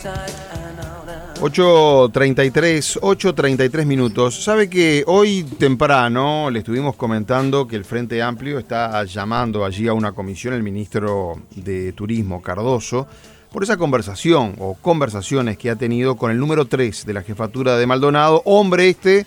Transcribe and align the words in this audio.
8.33, 0.00 3.00
8.33 3.00 3.84
minutos. 3.84 4.42
Sabe 4.42 4.70
que 4.70 5.04
hoy 5.06 5.44
temprano 5.58 6.48
le 6.50 6.60
estuvimos 6.60 6.96
comentando 6.96 7.66
que 7.66 7.76
el 7.76 7.84
Frente 7.84 8.22
Amplio 8.22 8.58
está 8.58 9.04
llamando 9.04 9.62
allí 9.64 9.88
a 9.88 9.92
una 9.92 10.12
comisión 10.12 10.54
el 10.54 10.62
ministro 10.62 11.42
de 11.54 11.92
Turismo, 11.92 12.40
Cardoso, 12.40 13.06
por 13.52 13.62
esa 13.62 13.76
conversación 13.76 14.54
o 14.58 14.72
conversaciones 14.74 15.58
que 15.58 15.70
ha 15.70 15.76
tenido 15.76 16.16
con 16.16 16.30
el 16.30 16.38
número 16.38 16.66
3 16.66 17.04
de 17.04 17.12
la 17.12 17.22
jefatura 17.22 17.76
de 17.76 17.86
Maldonado, 17.86 18.40
hombre 18.46 18.88
este 18.88 19.26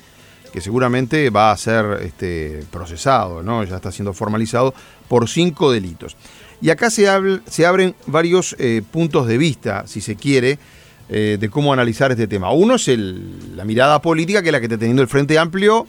que 0.52 0.62
seguramente 0.62 1.30
va 1.32 1.52
a 1.52 1.58
ser 1.58 2.02
este, 2.04 2.64
procesado, 2.70 3.42
¿no? 3.42 3.64
ya 3.64 3.78
está 3.78 3.92
siendo 3.92 4.14
formalizado 4.14 4.76
por 5.08 5.28
cinco 5.28 5.72
delitos. 5.72 6.16
Y 6.64 6.70
acá 6.70 6.90
se, 6.90 7.06
se 7.46 7.66
abren 7.66 7.94
varios 8.08 8.56
eh, 8.58 8.84
puntos 8.90 9.28
de 9.28 9.38
vista, 9.38 9.86
si 9.86 10.00
se 10.00 10.16
quiere, 10.16 10.58
eh, 11.10 11.36
de 11.38 11.50
cómo 11.50 11.74
analizar 11.74 12.10
este 12.12 12.26
tema. 12.26 12.54
Uno 12.54 12.76
es 12.76 12.88
la 12.88 13.66
mirada 13.66 14.02
política, 14.02 14.42
que 14.42 14.48
es 14.48 14.54
la 14.54 14.62
que 14.62 14.68
está 14.68 14.78
teniendo 14.78 15.02
el 15.02 15.10
Frente 15.10 15.38
Amplio, 15.38 15.86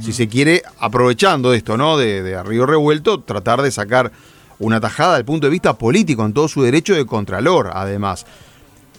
si 0.00 0.12
se 0.12 0.26
quiere, 0.26 0.64
aprovechando 0.80 1.54
esto, 1.54 1.76
¿no? 1.76 1.96
De, 1.96 2.24
de 2.24 2.42
Río 2.42 2.66
Revuelto, 2.66 3.20
tratar 3.20 3.62
de 3.62 3.70
sacar 3.70 4.10
una 4.58 4.80
tajada 4.80 5.14
del 5.14 5.24
punto 5.24 5.46
de 5.46 5.52
vista 5.52 5.78
político 5.78 6.26
en 6.26 6.32
todo 6.32 6.48
su 6.48 6.60
derecho 6.60 6.96
de 6.96 7.06
contralor, 7.06 7.70
además. 7.72 8.26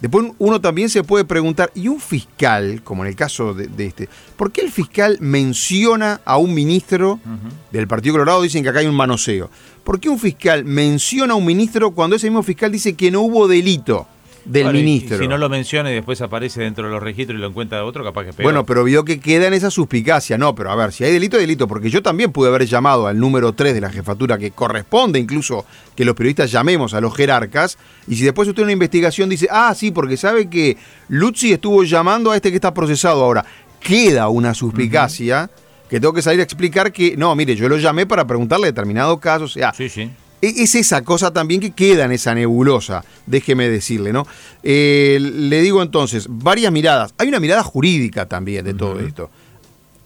Después 0.02 0.28
uno 0.38 0.62
también 0.62 0.90
se 0.90 1.04
puede 1.04 1.26
preguntar, 1.26 1.72
¿y 1.74 1.88
un 1.88 2.00
fiscal, 2.00 2.82
como 2.84 3.04
en 3.04 3.10
el 3.10 3.16
caso 3.16 3.54
de, 3.54 3.86
este, 3.86 4.10
por 4.36 4.52
qué 4.52 4.62
el 4.62 4.72
fiscal 4.72 5.18
menciona 5.20 6.22
a 6.24 6.38
un 6.38 6.54
ministro 6.54 7.20
del 7.72 7.88
Partido 7.88 8.14
Colorado? 8.14 8.42
Dicen 8.42 8.64
que 8.64 8.70
acá 8.70 8.80
hay 8.80 8.88
un 8.88 8.96
manoseo. 8.96 9.50
¿Por 9.84 10.00
qué 10.00 10.10
un 10.10 10.20
fiscal 10.20 10.66
menciona 10.66 11.34
a 11.34 11.38
un 11.38 11.46
ministro 11.46 11.92
cuando 11.92 12.16
ese 12.16 12.30
mismo 12.30 12.44
fiscal 12.44 12.72
dice 12.72 12.94
que 12.94 13.10
no 13.10 13.22
hubo 13.22 13.48
delito? 13.48 14.08
Del 14.48 14.74
ministro. 14.74 15.18
si 15.18 15.28
no 15.28 15.38
lo 15.38 15.50
menciona 15.50 15.92
y 15.92 15.96
después 15.96 16.22
aparece 16.22 16.62
dentro 16.62 16.86
de 16.86 16.92
los 16.92 17.04
registros 17.04 17.38
y 17.38 17.42
lo 17.42 17.48
encuentra 17.48 17.84
otro, 17.84 18.04
capaz 18.04 18.24
que 18.24 18.30
es 18.30 18.38
Bueno, 18.38 18.66
pero 18.66 18.84
vio 18.84 19.04
que 19.04 19.20
queda 19.20 19.48
en 19.48 19.54
esa 19.54 19.70
suspicacia. 19.70 20.38
No, 20.38 20.56
pero 20.56 20.72
a 20.72 20.76
ver, 20.76 20.92
si 20.92 21.04
hay 21.04 21.12
delito, 21.12 21.38
delito. 21.38 21.68
Porque 21.68 21.90
yo 21.90 22.02
también 22.02 22.32
pude 22.32 22.50
haber 22.50 22.66
llamado 22.66 23.08
al 23.08 23.20
número 23.20 23.54
3 23.54 23.74
de 23.74 23.82
la 23.82 23.90
jefatura, 23.90 24.38
que 24.38 24.52
corresponde 24.52 25.20
incluso 25.20 25.66
que 25.96 26.06
los 26.06 26.16
periodistas 26.16 26.52
llamemos 26.52 26.94
a 26.94 27.02
los 27.02 27.16
jerarcas. 27.16 27.78
Y 28.08 28.16
si 28.16 28.24
después 28.24 28.48
usted 28.48 28.62
en 28.62 28.66
una 28.66 28.74
investigación 28.74 29.30
dice, 29.30 29.48
ah, 29.52 29.74
sí, 29.76 29.92
porque 29.92 30.18
sabe 30.18 30.50
que 30.50 30.78
Luzzi 31.10 31.54
estuvo 31.54 31.84
llamando 31.84 32.32
a 32.32 32.36
este 32.36 32.50
que 32.50 32.56
está 32.56 32.74
procesado 32.74 33.24
ahora. 33.24 33.46
Queda 33.80 34.30
una 34.30 34.54
suspicacia. 34.54 35.50
que 35.90 36.02
tengo 36.02 36.14
que 36.14 36.22
salir 36.22 36.42
a 36.42 36.44
explicar 36.44 36.92
que, 36.92 37.16
no, 37.16 37.34
mire, 37.36 37.56
yo 37.56 37.70
lo 37.70 37.78
llamé 37.78 38.06
para 38.06 38.28
preguntarle 38.28 38.68
determinado 38.68 39.20
caso, 39.20 39.46
o 39.46 39.48
sea, 39.48 39.74
sí, 39.74 39.88
sí. 39.88 40.12
Es 40.40 40.76
esa 40.76 41.02
cosa 41.04 41.34
también 41.34 41.60
que 41.60 41.72
queda 41.72 42.06
en 42.06 42.12
esa 42.12 42.36
nebulosa, 42.36 43.04
déjeme 43.26 43.70
decirle, 43.70 44.14
¿no? 44.14 44.28
Eh, 44.62 45.18
le 45.20 45.62
digo 45.62 45.82
entonces, 45.82 46.28
varias 46.30 46.72
miradas. 46.72 47.14
Hay 47.18 47.28
una 47.28 47.40
mirada 47.40 47.64
jurídica 47.64 48.28
también 48.28 48.64
de 48.64 48.76
todo 48.76 49.00
esto. 49.00 49.32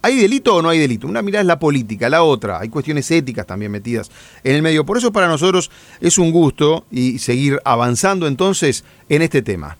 ¿Hay 0.04 0.16
delito 0.16 0.56
o 0.56 0.62
no 0.62 0.68
hay 0.68 0.78
delito? 0.78 1.06
Una 1.06 1.22
mirada 1.22 1.42
es 1.42 1.46
la 1.46 1.58
política, 1.58 2.08
la 2.08 2.24
otra, 2.24 2.58
hay 2.58 2.68
cuestiones 2.68 3.08
éticas 3.10 3.46
también 3.46 3.70
metidas 3.70 4.10
en 4.42 4.56
el 4.56 4.62
medio. 4.62 4.84
Por 4.84 4.98
eso 4.98 5.12
para 5.12 5.28
nosotros 5.28 5.70
es 6.00 6.18
un 6.18 6.32
gusto 6.32 6.86
y 6.90 7.20
seguir 7.20 7.60
avanzando 7.64 8.26
entonces 8.26 8.84
en 9.08 9.22
este 9.22 9.42
tema. 9.42 9.76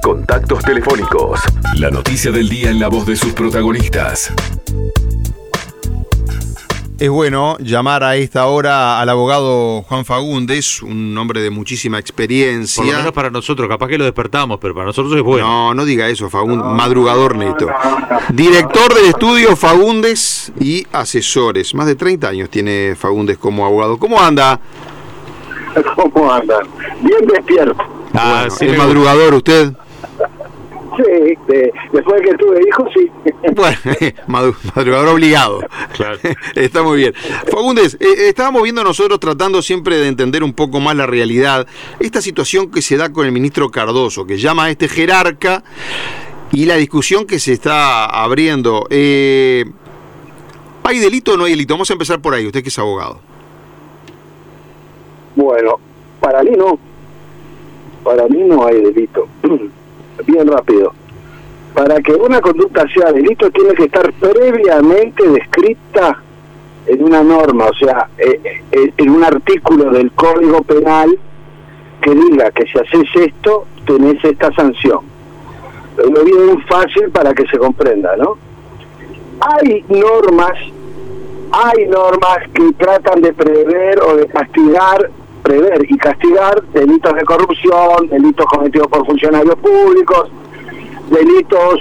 Contactos 0.00 0.62
telefónicos. 0.62 1.40
La 1.76 1.90
noticia 1.90 2.30
del 2.30 2.48
día 2.48 2.70
en 2.70 2.78
la 2.78 2.88
voz 2.88 3.06
de 3.06 3.16
sus 3.16 3.32
protagonistas. 3.32 4.32
Es 6.96 7.10
bueno 7.10 7.56
llamar 7.58 8.04
a 8.04 8.14
esta 8.14 8.46
hora 8.46 9.00
al 9.00 9.08
abogado 9.08 9.82
Juan 9.82 10.04
Fagundes, 10.04 10.80
un 10.80 11.18
hombre 11.18 11.40
de 11.40 11.50
muchísima 11.50 11.98
experiencia. 11.98 12.84
Por 12.84 12.92
lo 12.92 12.98
menos 12.98 13.12
para 13.12 13.30
nosotros, 13.30 13.68
capaz 13.68 13.88
que 13.88 13.98
lo 13.98 14.04
despertamos, 14.04 14.58
pero 14.60 14.74
para 14.74 14.86
nosotros 14.86 15.12
es 15.16 15.22
bueno. 15.22 15.44
No, 15.44 15.74
no 15.74 15.84
diga 15.84 16.08
eso, 16.08 16.30
Fagundes, 16.30 16.64
madrugador 16.64 17.34
neto. 17.34 17.66
Director 18.32 18.94
del 18.94 19.06
estudio 19.06 19.56
Fagundes 19.56 20.52
y 20.60 20.86
asesores. 20.92 21.74
Más 21.74 21.86
de 21.88 21.96
30 21.96 22.28
años 22.28 22.48
tiene 22.48 22.94
Fagundes 22.96 23.38
como 23.38 23.66
abogado. 23.66 23.98
¿Cómo 23.98 24.20
anda? 24.20 24.60
¿Cómo 25.96 26.32
anda? 26.32 26.60
Bien 27.02 27.26
despierto. 27.26 27.82
Ah, 28.12 28.46
¿Es 28.46 28.78
madrugador 28.78 29.34
usted? 29.34 29.72
Sí, 30.96 31.36
después 31.92 32.22
de 32.22 32.30
que 32.30 32.36
tuve 32.36 32.60
hijos, 32.68 32.88
sí. 32.94 33.10
Bueno, 33.54 33.78
madrugador 34.74 35.08
obligado. 35.08 35.60
Claro. 35.94 36.18
Está 36.54 36.82
muy 36.82 36.98
bien. 36.98 37.14
Fagundes, 37.50 37.94
eh, 37.94 38.06
eh, 38.06 38.28
estábamos 38.28 38.62
viendo 38.62 38.84
nosotros 38.84 39.18
tratando 39.20 39.62
siempre 39.62 39.96
de 39.96 40.08
entender 40.08 40.42
un 40.42 40.52
poco 40.52 40.80
más 40.80 40.96
la 40.96 41.06
realidad. 41.06 41.66
Esta 41.98 42.20
situación 42.20 42.70
que 42.70 42.82
se 42.82 42.96
da 42.96 43.12
con 43.12 43.26
el 43.26 43.32
ministro 43.32 43.70
Cardoso, 43.70 44.26
que 44.26 44.38
llama 44.38 44.64
a 44.64 44.70
este 44.70 44.88
jerarca, 44.88 45.64
y 46.52 46.66
la 46.66 46.76
discusión 46.76 47.26
que 47.26 47.38
se 47.38 47.52
está 47.52 48.06
abriendo. 48.06 48.86
Eh, 48.90 49.64
¿Hay 50.84 50.98
delito 50.98 51.32
o 51.34 51.36
no 51.36 51.44
hay 51.44 51.52
delito? 51.52 51.74
Vamos 51.74 51.90
a 51.90 51.94
empezar 51.94 52.20
por 52.20 52.34
ahí, 52.34 52.46
usted 52.46 52.62
que 52.62 52.68
es 52.68 52.78
abogado. 52.78 53.18
Bueno, 55.34 55.78
para 56.20 56.42
mí 56.42 56.50
no. 56.56 56.78
Para 58.04 58.28
mí 58.28 58.42
no 58.44 58.66
hay 58.66 58.80
delito. 58.82 59.26
bien 60.26 60.46
rápido. 60.46 60.92
Para 61.74 62.00
que 62.00 62.12
una 62.12 62.40
conducta 62.40 62.86
sea 62.88 63.12
delito 63.12 63.50
tiene 63.50 63.74
que 63.74 63.84
estar 63.84 64.12
previamente 64.14 65.28
descrita 65.28 66.22
en 66.86 67.02
una 67.02 67.22
norma, 67.22 67.66
o 67.66 67.74
sea, 67.74 68.08
eh, 68.18 68.62
eh, 68.70 68.92
en 68.96 69.10
un 69.10 69.24
artículo 69.24 69.90
del 69.90 70.12
Código 70.12 70.62
Penal 70.62 71.18
que 72.00 72.14
diga 72.14 72.50
que 72.50 72.64
si 72.66 72.78
haces 72.78 73.08
esto, 73.14 73.66
tenés 73.86 74.22
esta 74.24 74.52
sanción. 74.52 75.00
Lo 75.96 76.24
bien 76.24 76.60
fácil 76.66 77.10
para 77.10 77.32
que 77.32 77.46
se 77.46 77.56
comprenda, 77.56 78.16
¿no? 78.16 78.36
Hay 79.40 79.84
normas, 79.88 80.58
hay 81.52 81.86
normas 81.86 82.38
que 82.52 82.72
tratan 82.72 83.22
de 83.22 83.32
prever 83.32 84.00
o 84.02 84.16
de 84.16 84.26
castigar 84.26 85.10
prever 85.44 85.86
y 85.88 85.96
castigar 85.98 86.62
delitos 86.72 87.14
de 87.14 87.24
corrupción, 87.24 88.08
delitos 88.08 88.46
cometidos 88.46 88.88
por 88.88 89.06
funcionarios 89.06 89.54
públicos, 89.56 90.30
delitos 91.10 91.78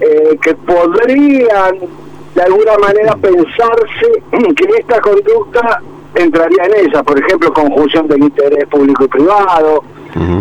eh, 0.00 0.38
que 0.40 0.54
podrían 0.54 1.78
de 2.34 2.42
alguna 2.42 2.78
manera 2.78 3.14
pensarse 3.16 4.22
que 4.56 4.64
esta 4.78 5.00
conducta 5.00 5.82
entraría 6.14 6.64
en 6.64 6.88
esa, 6.88 7.02
por 7.02 7.18
ejemplo, 7.18 7.52
conjunción 7.52 8.08
del 8.08 8.22
interés 8.22 8.66
público 8.68 9.04
y 9.04 9.08
privado, 9.08 9.84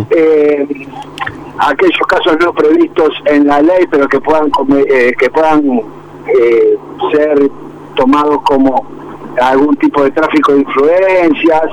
eh, 0.09 0.87
aquellos 1.59 2.07
casos 2.07 2.37
no 2.39 2.53
previstos 2.53 3.09
en 3.25 3.45
la 3.45 3.61
ley, 3.61 3.85
pero 3.91 4.07
que 4.07 4.21
puedan 4.21 4.49
eh, 4.87 5.13
que 5.19 5.29
puedan 5.29 5.81
ser 7.11 7.49
tomados 7.95 8.41
como 8.43 8.85
algún 9.41 9.75
tipo 9.75 10.03
de 10.03 10.11
tráfico 10.11 10.53
de 10.53 10.59
influencias, 10.59 11.71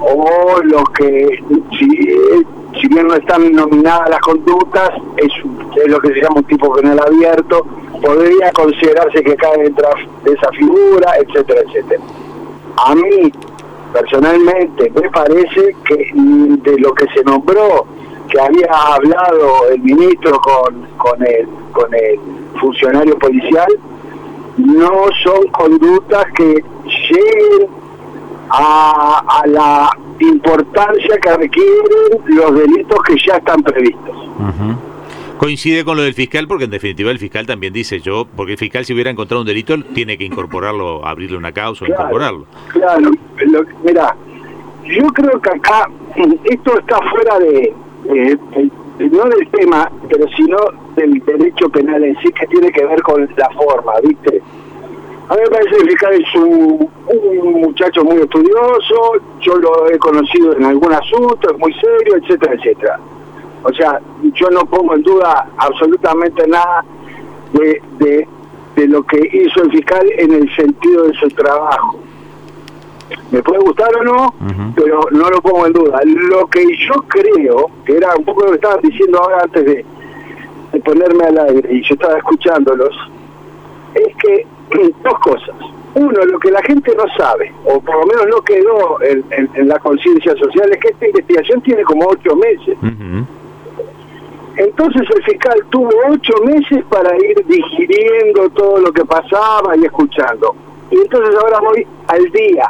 o 0.00 0.60
los 0.62 0.84
que, 0.90 1.42
si, 1.78 2.88
bien 2.88 3.06
no 3.08 3.14
están 3.14 3.52
nominadas 3.52 4.10
las 4.10 4.20
conductas, 4.20 4.90
es, 5.16 5.32
lo 5.88 5.98
que 6.00 6.08
se 6.08 6.20
llama 6.20 6.36
un 6.36 6.44
tipo 6.44 6.72
penal 6.74 7.00
abierto, 7.00 7.66
podría 8.02 8.52
considerarse 8.52 9.22
que 9.22 9.36
cae 9.36 9.62
dentro 9.64 9.88
de 10.24 10.32
esa 10.32 10.50
figura, 10.52 11.12
etcétera, 11.18 11.60
etcétera. 11.66 12.02
A 12.76 12.94
mí, 12.94 13.32
personalmente, 13.92 14.92
me 15.00 15.10
parece 15.10 15.74
que 15.86 16.10
de 16.14 16.78
lo 16.78 16.92
que 16.94 17.06
se 17.14 17.24
nombró, 17.24 17.86
que 18.28 18.40
había 18.40 18.70
hablado 18.94 19.68
el 19.72 19.80
ministro 19.80 20.38
con, 20.40 20.82
con, 20.98 21.22
el, 21.26 21.48
con 21.72 21.94
el 21.94 22.18
funcionario 22.60 23.18
policial, 23.18 23.68
no 24.58 25.06
son 25.22 25.46
conductas 25.52 26.24
que 26.36 26.64
lleguen 26.84 27.75
a, 28.50 29.42
la 29.46 29.90
importancia 30.20 31.16
que 31.22 31.36
requieren 31.36 32.22
los 32.26 32.54
delitos 32.54 32.98
que 33.06 33.14
ya 33.26 33.36
están 33.36 33.62
previstos. 33.62 34.16
Coincide 35.38 35.84
con 35.84 35.96
lo 35.96 36.02
del 36.02 36.14
fiscal 36.14 36.48
porque 36.48 36.64
en 36.64 36.70
definitiva 36.70 37.10
el 37.10 37.18
fiscal 37.18 37.46
también 37.46 37.72
dice 37.72 38.00
yo, 38.00 38.26
porque 38.36 38.52
el 38.52 38.58
fiscal 38.58 38.84
si 38.84 38.94
hubiera 38.94 39.10
encontrado 39.10 39.42
un 39.42 39.46
delito 39.46 39.76
tiene 39.94 40.16
que 40.16 40.24
incorporarlo, 40.24 41.06
abrirle 41.06 41.36
una 41.36 41.52
causa 41.52 41.84
o 41.84 41.88
incorporarlo. 41.88 42.46
Claro, 42.68 43.10
mira, 43.84 44.16
yo 44.84 45.06
creo 45.08 45.40
que 45.40 45.50
acá 45.50 45.90
esto 46.44 46.78
está 46.78 46.98
fuera 47.10 47.38
de, 47.38 47.74
no 48.98 49.24
del 49.24 49.48
tema, 49.50 49.90
pero 50.08 50.26
sino 50.36 50.56
del 50.96 51.20
derecho 51.20 51.68
penal 51.68 52.02
en 52.02 52.16
sí 52.20 52.32
que 52.32 52.46
tiene 52.46 52.70
que 52.72 52.84
ver 52.86 53.02
con 53.02 53.28
la 53.36 53.50
forma, 53.50 53.92
¿viste? 54.02 54.40
A 55.28 55.34
mí 55.34 55.40
me 55.42 55.50
parece 55.50 55.70
que 55.70 55.76
el 55.76 55.90
fiscal 55.90 56.12
es 56.14 56.34
un, 56.36 56.90
muchacho 57.76 58.04
muy 58.04 58.16
estudioso, 58.16 59.20
yo 59.42 59.56
lo 59.56 59.90
he 59.90 59.98
conocido 59.98 60.56
en 60.56 60.64
algún 60.64 60.94
asunto, 60.94 61.50
es 61.50 61.58
muy 61.58 61.74
serio, 61.74 62.16
etcétera, 62.16 62.54
etcétera. 62.54 62.98
O 63.64 63.72
sea, 63.74 64.00
yo 64.32 64.48
no 64.48 64.64
pongo 64.64 64.94
en 64.94 65.02
duda 65.02 65.46
absolutamente 65.58 66.46
nada 66.46 66.82
de, 67.52 68.26
de, 68.76 68.88
lo 68.88 69.02
que 69.02 69.18
hizo 69.30 69.62
el 69.62 69.70
fiscal 69.72 70.06
en 70.16 70.32
el 70.32 70.56
sentido 70.56 71.04
de 71.04 71.14
su 71.14 71.28
trabajo. 71.28 71.98
me 73.30 73.42
puede 73.42 73.60
gustar 73.60 73.94
o 73.96 74.04
no, 74.04 74.34
pero 74.74 75.00
no 75.10 75.28
lo 75.28 75.42
pongo 75.42 75.66
en 75.66 75.72
duda. 75.74 76.00
Lo 76.04 76.46
que 76.46 76.64
yo 76.78 76.94
creo, 77.08 77.70
que 77.84 77.96
era 77.98 78.14
un 78.16 78.24
poco 78.24 78.44
lo 78.44 78.50
que 78.52 78.56
estaban 78.56 78.80
diciendo 78.80 79.20
ahora 79.20 79.42
antes 79.42 79.64
de, 79.66 79.84
ponerme 80.82 81.24
al 81.24 81.38
aire, 81.38 81.74
y 81.74 81.82
yo 81.82 81.94
estaba 81.94 82.16
escuchándolos, 82.16 82.96
es 83.94 84.16
que 84.16 84.46
dos 85.04 85.18
cosas. 85.20 85.75
Uno, 85.96 86.26
lo 86.26 86.38
que 86.38 86.50
la 86.50 86.62
gente 86.62 86.94
no 86.94 87.04
sabe, 87.16 87.50
o 87.64 87.80
por 87.80 88.00
lo 88.00 88.06
menos 88.06 88.26
no 88.28 88.42
quedó 88.42 88.98
en, 89.00 89.66
la 89.66 89.78
conciencia 89.78 90.36
social, 90.36 90.70
es 90.70 90.78
que 90.78 90.88
esta 90.88 91.06
investigación 91.06 91.62
tiene 91.62 91.82
como 91.84 92.06
ocho 92.06 92.36
meses. 92.36 92.76
Entonces 94.56 95.08
el 95.14 95.24
fiscal 95.24 95.58
tuvo 95.70 95.88
ocho 96.10 96.34
meses 96.44 96.84
para 96.90 97.16
ir 97.16 97.42
digiriendo 97.46 98.50
todo 98.50 98.78
lo 98.78 98.92
que 98.92 99.06
pasaba 99.06 99.74
y 99.74 99.86
escuchando. 99.86 100.54
Y 100.90 100.96
entonces 100.96 101.34
ahora 101.34 101.60
voy 101.60 101.86
al 102.08 102.30
día, 102.30 102.68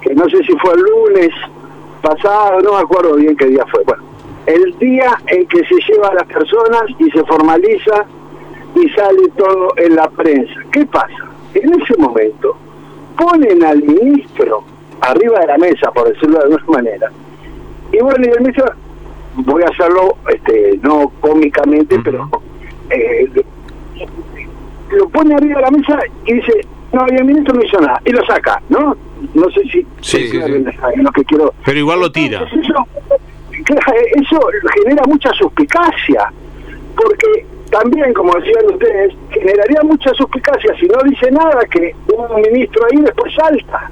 que 0.00 0.14
no 0.14 0.28
sé 0.28 0.38
si 0.44 0.56
fue 0.58 0.74
el 0.74 0.80
lunes 0.80 1.30
pasado, 2.02 2.60
no 2.60 2.74
me 2.74 2.82
acuerdo 2.82 3.16
bien 3.16 3.36
qué 3.36 3.46
día 3.46 3.64
fue. 3.68 3.82
Bueno, 3.82 4.04
el 4.46 4.78
día 4.78 5.10
en 5.26 5.44
que 5.46 5.64
se 5.64 5.74
lleva 5.88 6.06
a 6.08 6.14
las 6.14 6.26
personas 6.28 6.84
y 7.00 7.10
se 7.10 7.24
formaliza 7.24 8.06
y 8.76 8.88
sale 8.90 9.28
todo 9.36 9.72
en 9.76 9.96
la 9.96 10.08
prensa. 10.10 10.54
¿Qué 10.70 10.86
pasa? 10.86 11.33
En 11.54 11.82
ese 11.82 11.96
momento 11.98 12.56
ponen 13.16 13.64
al 13.64 13.82
ministro 13.82 14.64
arriba 15.00 15.40
de 15.40 15.46
la 15.46 15.58
mesa, 15.58 15.90
por 15.92 16.12
decirlo 16.12 16.38
de 16.38 16.44
alguna 16.44 16.78
manera, 16.78 17.10
y 17.92 17.98
bueno, 17.98 18.24
y 18.26 18.30
el 18.30 18.40
ministro 18.40 18.66
voy 19.36 19.62
a 19.62 19.66
hacerlo 19.66 20.16
este 20.28 20.78
no 20.82 21.10
cómicamente, 21.20 21.98
pero 22.02 22.28
eh, 22.90 23.28
lo 24.90 25.08
pone 25.08 25.34
arriba 25.34 25.56
de 25.56 25.62
la 25.62 25.70
mesa 25.70 25.98
y 26.26 26.34
dice, 26.34 26.52
no, 26.92 27.06
y 27.10 27.14
el 27.16 27.24
ministro 27.24 27.54
no 27.54 27.64
hizo 27.64 27.80
nada, 27.80 28.00
y 28.04 28.10
lo 28.10 28.24
saca, 28.26 28.60
¿no? 28.68 28.96
No 29.34 29.50
sé 29.50 29.62
si... 29.62 29.86
Sí, 30.00 30.28
sí, 30.28 30.38
Lo 30.96 31.10
que 31.12 31.24
quiero... 31.24 31.54
Pero 31.64 31.78
igual 31.78 32.00
lo 32.00 32.12
tira. 32.12 32.42
eso, 32.42 32.86
eso 33.50 34.40
genera 34.82 35.02
mucha 35.06 35.30
suspicacia, 35.32 36.32
porque 36.96 37.46
también, 37.74 38.14
como 38.14 38.32
decían 38.34 38.66
ustedes, 38.72 39.12
generaría 39.30 39.82
mucha 39.82 40.14
suspicacia 40.14 40.72
si 40.78 40.86
no 40.86 41.02
dice 41.02 41.28
nada 41.32 41.60
que 41.68 41.92
un 42.06 42.40
ministro 42.40 42.86
ahí 42.86 43.00
después 43.02 43.34
salta. 43.34 43.90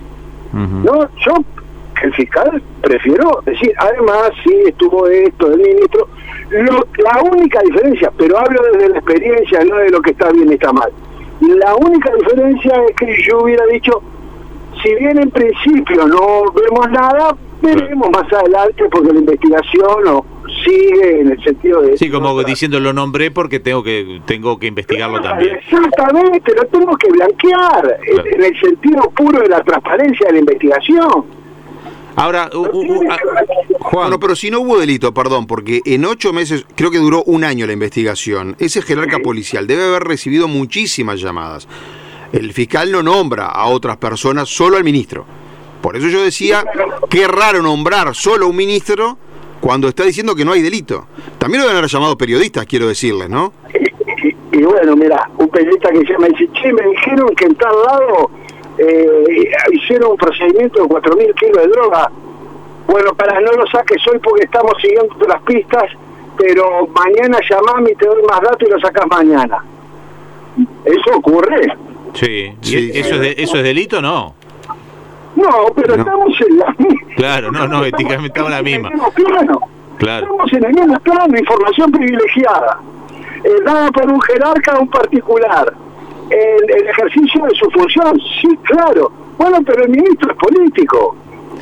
¿No? 0.53 1.09
Yo 1.25 1.35
el 2.03 2.15
fiscal 2.15 2.63
prefiero 2.81 3.43
decir, 3.45 3.73
además, 3.79 4.31
sí, 4.45 4.55
estuvo 4.67 5.09
esto 5.09 5.49
del 5.49 5.61
ministro. 5.61 6.09
la 6.51 7.23
única 7.23 7.61
diferencia, 7.63 8.13
pero 8.17 8.39
hablo 8.39 8.61
desde 8.73 8.89
la 8.91 8.99
experiencia, 8.99 9.65
no 9.65 9.77
de 9.77 9.91
lo 9.91 10.01
que 10.01 10.13
está 10.13 10.31
bien 10.31 10.51
y 10.51 10.55
está 10.55 10.73
mal. 10.73 10.93
La 11.41 11.75
única 11.75 12.13
diferencia 12.15 12.85
es 12.89 12.97
que 12.97 13.17
yo 13.29 13.43
hubiera 13.43 13.65
dicho, 13.67 14.01
si 14.81 14.95
bien 14.95 15.19
en 15.19 15.31
principio 15.31 16.07
no 16.07 16.53
vemos 16.53 16.89
nada, 16.91 17.37
veremos 17.61 18.11
más 18.11 18.33
adelante 18.33 18.85
porque 18.93 19.13
la 19.13 19.19
investigación 19.19 20.07
o 20.07 20.25
sigue 20.63 21.21
en 21.21 21.33
el 21.33 21.43
sentido 21.43 21.83
de... 21.83 21.97
Sí, 21.97 22.11
como 22.11 22.43
diciendo 22.43 22.81
lo 22.81 22.93
nombré 22.93 23.31
porque 23.31 23.61
tengo 23.61 23.83
que 23.83 24.21
tengo 24.27 24.59
que 24.59 24.67
investigarlo 24.67 25.21
también. 25.21 25.57
Exactamente, 25.57 26.55
lo 26.55 26.67
tengo 26.67 26.97
que 26.97 27.09
blanquear 27.11 27.99
en 28.07 28.43
el 28.43 28.61
sentido 28.61 29.11
puro 29.11 29.41
de 29.41 29.49
la 29.49 29.63
transparencia 29.63 30.27
de 30.27 30.33
la 30.33 30.39
investigación. 30.39 31.43
Ahora, 32.15 32.51
Juan. 33.81 34.19
pero 34.21 34.37
si 34.37 34.51
no 34.51 34.61
hubo 34.61 34.79
delito, 34.79 35.15
perdón, 35.15 35.47
porque 35.47 35.81
en 35.85 36.05
ocho 36.05 36.33
meses, 36.33 36.67
creo 36.75 36.91
que 36.91 36.99
duró 36.99 37.23
un 37.25 37.43
año 37.43 37.67
la 37.67 37.73
investigación, 37.73 38.55
ese 38.59 38.83
jerarca 38.83 39.19
policial 39.21 39.67
debe 39.67 39.85
haber 39.85 40.05
recibido 40.05 40.47
muchísimas 40.47 41.21
llamadas. 41.21 41.67
El 42.33 42.53
fiscal 42.53 42.93
no 42.93 43.03
nombra 43.03 43.47
a 43.47 43.67
otras 43.67 43.97
personas, 43.97 44.49
solo 44.49 44.77
al 44.77 44.85
ministro. 44.85 45.25
Por 45.81 45.97
eso 45.97 46.09
yo 46.09 46.23
decía, 46.23 46.65
qué 47.09 47.27
raro 47.27 47.63
nombrar 47.63 48.15
solo 48.15 48.47
a 48.47 48.49
un 48.49 48.57
ministro 48.57 49.19
cuando 49.63 49.87
está 49.87 50.03
diciendo 50.03 50.35
que 50.35 50.45
no 50.45 50.53
hay 50.53 50.61
delito. 50.61 51.07
También 51.39 51.61
lo 51.63 51.69
deben 51.69 51.79
haber 51.79 51.89
llamado 51.89 52.19
periodistas, 52.19 52.67
quiero 52.67 52.89
decirles, 52.89 53.31
¿no? 53.31 53.53
Y, 54.51 54.61
bueno, 54.65 54.97
mira, 54.97 55.31
un 55.39 55.49
periodista 55.49 55.89
que 55.91 56.05
se 56.05 56.19
me 56.19 56.29
dice, 56.31 56.49
che, 56.53 56.73
me 56.73 56.83
dijeron 56.89 57.29
que 57.37 57.45
en 57.45 57.55
tal 57.55 57.73
lado 57.87 58.31
eh, 58.77 59.51
hicieron 59.73 60.11
un 60.11 60.17
procedimiento 60.17 60.83
de 60.83 60.89
4.000 60.89 61.35
kilos 61.37 61.63
de 61.63 61.69
droga. 61.69 62.11
Bueno, 62.89 63.15
para 63.15 63.41
no 63.41 63.53
lo 63.53 63.65
saques 63.69 64.03
hoy 64.09 64.19
porque 64.19 64.45
estamos 64.45 64.73
siguiendo 64.83 65.15
las 65.29 65.41
pistas, 65.43 65.85
pero 66.37 66.89
mañana 66.89 67.39
llamame 67.49 67.93
y 67.93 67.95
te 67.95 68.07
doy 68.07 68.23
más 68.29 68.41
datos 68.41 68.69
y 68.69 68.71
lo 68.71 68.81
sacas 68.81 69.07
mañana. 69.09 69.65
Eso 70.85 71.17
ocurre. 71.17 71.73
Sí, 72.15 72.53
eso, 72.95 73.23
Es 73.23 73.39
¿eso 73.39 73.57
es 73.59 73.63
delito 73.63 74.03
no? 74.03 74.35
No, 75.37 75.73
pero 75.75 75.95
estamos 75.95 76.33
en 76.49 76.59
la 76.59 76.67
misma. 76.79 77.12
Claro, 77.23 77.53
no, 77.53 77.69
no, 77.69 77.85
éticamente 77.85 78.29
estamos 78.29 78.51
en 78.51 78.57
la 78.57 78.63
misma. 78.63 78.91
Claro. 79.99 80.25
Estamos 80.25 80.53
en 80.53 80.65
el 80.65 80.73
mismo 80.73 81.01
plano, 81.01 81.39
información 81.39 81.93
privilegiada, 81.93 82.81
eh, 83.45 83.49
dada 83.65 83.91
por 83.93 84.11
un 84.11 84.21
jerarca 84.23 84.77
o 84.77 84.81
un 84.81 84.89
particular 84.89 85.73
el, 86.33 86.89
ejercicio 86.89 87.45
de 87.45 87.55
su 87.55 87.71
función, 87.71 88.19
sí, 88.41 88.49
claro. 88.63 89.13
Bueno, 89.39 89.59
pero 89.65 89.85
el 89.85 89.91
ministro 89.91 90.33
es 90.33 90.37
político. 90.39 91.17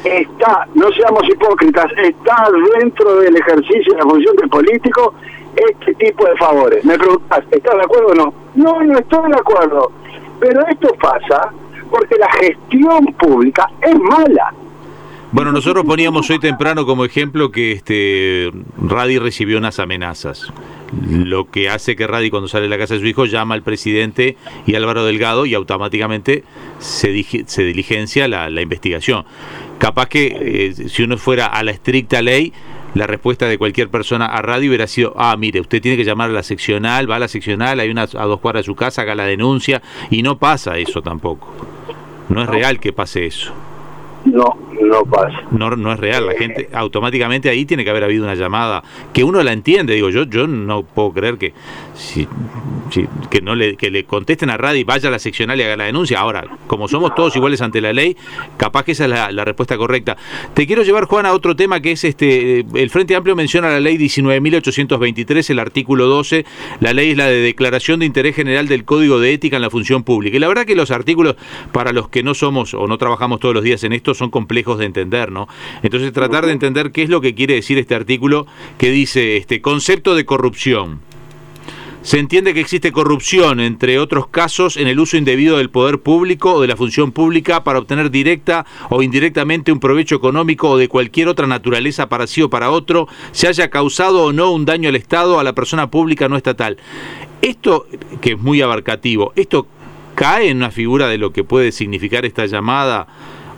Está, 0.04 0.66
no 0.74 0.90
seamos 0.92 1.28
hipócritas, 1.28 1.86
está 1.98 2.48
dentro 2.78 3.16
del 3.16 3.36
ejercicio 3.36 3.92
de 3.92 3.98
la 3.98 4.04
función 4.04 4.36
del 4.36 4.48
político 4.48 5.14
este 5.56 5.94
tipo 5.94 6.24
de 6.24 6.36
favores. 6.36 6.84
Me 6.84 6.96
preguntas, 6.96 7.44
¿estás 7.50 7.76
de 7.76 7.82
acuerdo 7.82 8.08
o 8.08 8.14
no? 8.14 8.34
No, 8.54 8.82
no 8.82 8.98
estoy 8.98 9.30
de 9.30 9.36
acuerdo. 9.36 9.92
Pero 10.38 10.66
esto 10.68 10.94
pasa 11.00 11.52
porque 11.90 12.16
la 12.16 12.30
gestión 12.32 13.04
pública 13.18 13.68
es 13.82 13.98
mala. 13.98 14.54
Bueno, 15.32 15.52
nosotros 15.52 15.84
poníamos 15.84 16.28
hoy 16.30 16.40
temprano 16.40 16.84
como 16.84 17.04
ejemplo 17.04 17.52
que 17.52 17.70
este 17.70 18.50
Radi 18.76 19.18
recibió 19.18 19.58
unas 19.58 19.78
amenazas 19.78 20.52
lo 21.08 21.50
que 21.50 21.70
hace 21.70 21.94
que 21.94 22.06
Radi 22.06 22.30
cuando 22.30 22.48
sale 22.48 22.64
de 22.64 22.68
la 22.68 22.78
casa 22.78 22.94
de 22.94 23.00
su 23.00 23.06
hijo 23.06 23.24
llama 23.24 23.54
al 23.54 23.62
presidente 23.62 24.36
y 24.66 24.74
Álvaro 24.74 25.04
Delgado 25.04 25.46
y 25.46 25.54
automáticamente 25.54 26.42
se, 26.78 27.24
se 27.46 27.62
diligencia 27.62 28.26
la, 28.26 28.60
investigación. 28.60 29.24
Capaz 29.78 30.06
que 30.08 30.36
eh, 30.40 30.88
si 30.88 31.02
uno 31.04 31.16
fuera 31.16 31.46
a 31.46 31.62
la 31.62 31.70
estricta 31.70 32.22
ley, 32.22 32.52
la 32.94 33.06
respuesta 33.06 33.46
de 33.46 33.56
cualquier 33.56 33.88
persona 33.88 34.26
a 34.26 34.42
radio 34.42 34.70
hubiera 34.70 34.88
sido, 34.88 35.14
ah, 35.16 35.36
mire, 35.36 35.60
usted 35.60 35.80
tiene 35.80 35.96
que 35.96 36.04
llamar 36.04 36.30
a 36.30 36.32
la 36.32 36.42
seccional, 36.42 37.08
va 37.08 37.16
a 37.16 37.20
la 37.20 37.28
seccional, 37.28 37.78
hay 37.78 37.88
una 37.88 38.02
a 38.02 38.26
dos 38.26 38.40
cuadras 38.40 38.64
de 38.64 38.66
su 38.66 38.74
casa, 38.74 39.02
haga 39.02 39.14
la 39.14 39.26
denuncia, 39.26 39.80
y 40.10 40.22
no 40.22 40.38
pasa 40.38 40.76
eso 40.76 41.02
tampoco. 41.02 41.52
No 42.28 42.42
es 42.42 42.48
real 42.48 42.80
que 42.80 42.92
pase 42.92 43.26
eso 43.26 43.52
no, 44.24 44.56
no 44.82 45.02
pasa. 45.04 45.42
No, 45.50 45.70
no 45.70 45.92
es 45.92 46.00
real, 46.00 46.26
la 46.26 46.34
gente 46.34 46.68
automáticamente 46.72 47.48
ahí 47.48 47.64
tiene 47.64 47.84
que 47.84 47.90
haber 47.90 48.04
habido 48.04 48.24
una 48.24 48.34
llamada 48.34 48.82
que 49.12 49.24
uno 49.24 49.42
la 49.42 49.52
entiende, 49.52 49.94
digo, 49.94 50.10
yo 50.10 50.24
yo 50.24 50.46
no 50.46 50.82
puedo 50.82 51.12
creer 51.12 51.38
que 51.38 51.52
si, 51.94 52.26
que 53.30 53.40
no 53.40 53.54
le 53.54 53.76
que 53.76 53.90
le 53.90 54.04
contesten 54.04 54.50
a 54.50 54.56
radio 54.56 54.80
y 54.80 54.84
vaya 54.84 55.08
a 55.08 55.12
la 55.12 55.18
seccional 55.18 55.58
y 55.60 55.62
haga 55.62 55.76
la 55.76 55.84
denuncia. 55.84 56.20
Ahora, 56.20 56.44
como 56.66 56.88
somos 56.88 57.14
todos 57.14 57.34
iguales 57.36 57.60
ante 57.60 57.80
la 57.80 57.92
ley, 57.92 58.16
capaz 58.56 58.84
que 58.84 58.92
esa 58.92 59.04
es 59.04 59.10
la, 59.10 59.44
respuesta 59.44 59.76
correcta. 59.76 60.16
Te 60.54 60.66
quiero 60.66 60.82
llevar 60.82 61.04
Juan 61.04 61.26
a 61.26 61.32
otro 61.32 61.56
tema 61.56 61.80
que 61.80 61.92
es 61.92 62.04
este 62.04 62.64
el 62.74 62.90
Frente 62.90 63.16
Amplio 63.16 63.36
menciona 63.36 63.70
la 63.70 63.80
ley 63.80 63.96
19823, 63.96 65.50
el 65.50 65.58
artículo 65.58 66.06
12, 66.06 66.44
la 66.80 66.92
ley 66.92 67.10
es 67.10 67.16
la 67.16 67.26
de 67.26 67.40
declaración 67.40 68.00
de 68.00 68.06
interés 68.06 68.34
general 68.36 68.68
del 68.68 68.84
Código 68.84 69.20
de 69.20 69.32
Ética 69.32 69.56
en 69.56 69.62
la 69.62 69.70
función 69.70 70.02
pública. 70.04 70.36
Y 70.36 70.40
la 70.40 70.48
verdad 70.48 70.64
que 70.64 70.74
los 70.74 70.90
artículos 70.90 71.36
para 71.72 71.92
los 71.92 72.08
que 72.08 72.22
no 72.22 72.34
somos 72.34 72.74
o 72.74 72.86
no 72.86 72.98
trabajamos 72.98 73.40
todos 73.40 73.54
los 73.54 73.64
días 73.64 73.82
en 73.84 73.92
esto 73.92 74.14
son 74.14 74.30
complejos 74.30 74.69
de 74.78 74.86
entender, 74.86 75.32
¿no? 75.32 75.48
Entonces 75.82 76.12
tratar 76.12 76.46
de 76.46 76.52
entender 76.52 76.92
qué 76.92 77.02
es 77.02 77.08
lo 77.08 77.20
que 77.20 77.34
quiere 77.34 77.54
decir 77.54 77.78
este 77.78 77.94
artículo 77.94 78.46
que 78.78 78.90
dice 78.90 79.36
este 79.36 79.60
concepto 79.60 80.14
de 80.14 80.24
corrupción. 80.24 81.00
Se 82.02 82.18
entiende 82.18 82.54
que 82.54 82.60
existe 82.60 82.92
corrupción, 82.92 83.60
entre 83.60 83.98
otros 83.98 84.26
casos, 84.26 84.78
en 84.78 84.88
el 84.88 84.98
uso 84.98 85.18
indebido 85.18 85.58
del 85.58 85.68
poder 85.68 86.00
público 86.00 86.54
o 86.54 86.60
de 86.62 86.66
la 86.66 86.76
función 86.76 87.12
pública 87.12 87.62
para 87.62 87.78
obtener 87.78 88.10
directa 88.10 88.64
o 88.88 89.02
indirectamente 89.02 89.70
un 89.70 89.80
provecho 89.80 90.14
económico 90.14 90.70
o 90.70 90.78
de 90.78 90.88
cualquier 90.88 91.28
otra 91.28 91.46
naturaleza 91.46 92.08
para 92.08 92.26
sí 92.26 92.40
o 92.40 92.48
para 92.48 92.70
otro, 92.70 93.06
se 93.32 93.48
haya 93.48 93.68
causado 93.68 94.24
o 94.24 94.32
no 94.32 94.50
un 94.50 94.64
daño 94.64 94.88
al 94.88 94.96
Estado 94.96 95.38
a 95.38 95.44
la 95.44 95.52
persona 95.52 95.90
pública 95.90 96.26
no 96.26 96.38
estatal. 96.38 96.78
Esto, 97.42 97.86
que 98.22 98.32
es 98.32 98.38
muy 98.38 98.62
abarcativo, 98.62 99.34
esto 99.36 99.66
cae 100.14 100.48
en 100.48 100.56
una 100.56 100.70
figura 100.70 101.06
de 101.06 101.18
lo 101.18 101.34
que 101.34 101.44
puede 101.44 101.70
significar 101.70 102.24
esta 102.24 102.46
llamada 102.46 103.08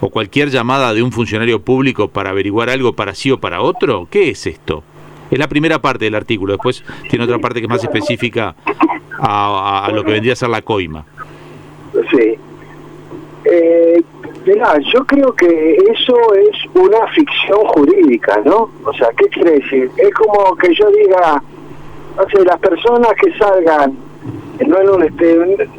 o 0.02 0.10
cualquier 0.10 0.50
llamada 0.50 0.92
de 0.92 1.02
un 1.02 1.12
funcionario 1.12 1.60
público 1.60 2.08
para 2.08 2.30
averiguar 2.30 2.68
algo 2.68 2.92
para 2.92 3.14
sí 3.14 3.30
o 3.30 3.38
para 3.38 3.62
otro? 3.62 4.08
¿Qué 4.10 4.30
es 4.30 4.48
esto? 4.48 4.82
Es 5.30 5.38
la 5.38 5.46
primera 5.46 5.80
parte 5.80 6.04
del 6.04 6.16
artículo, 6.16 6.54
después 6.54 6.84
tiene 7.08 7.24
otra 7.24 7.38
parte 7.38 7.60
que 7.60 7.66
es 7.66 7.70
más 7.70 7.84
específica 7.84 8.56
a, 9.20 9.88
lo 9.94 10.02
que 10.02 10.10
vendría 10.10 10.32
a 10.32 10.36
ser 10.36 10.48
la 10.48 10.60
coima. 10.60 11.04
Sí. 12.10 12.34
Eh, 13.44 14.02
yo 14.92 15.04
creo 15.06 15.32
que 15.34 15.76
eso 15.92 16.34
es 16.34 16.56
una 16.74 17.06
ficción 17.14 17.60
jurídica, 17.68 18.42
¿no? 18.44 18.70
O 18.84 18.92
sea, 18.94 19.08
¿qué 19.16 19.26
quiere 19.28 19.60
decir? 19.60 19.88
Es 19.96 20.12
como 20.14 20.56
que 20.56 20.74
yo 20.74 20.90
diga, 20.90 21.40
no 22.16 22.28
sé, 22.28 22.44
las 22.44 22.58
personas 22.58 23.12
que 23.20 23.32
salgan 23.38 23.96
no 24.60 24.80
en 24.80 24.90
un 24.90 25.02
este, 25.02 25.34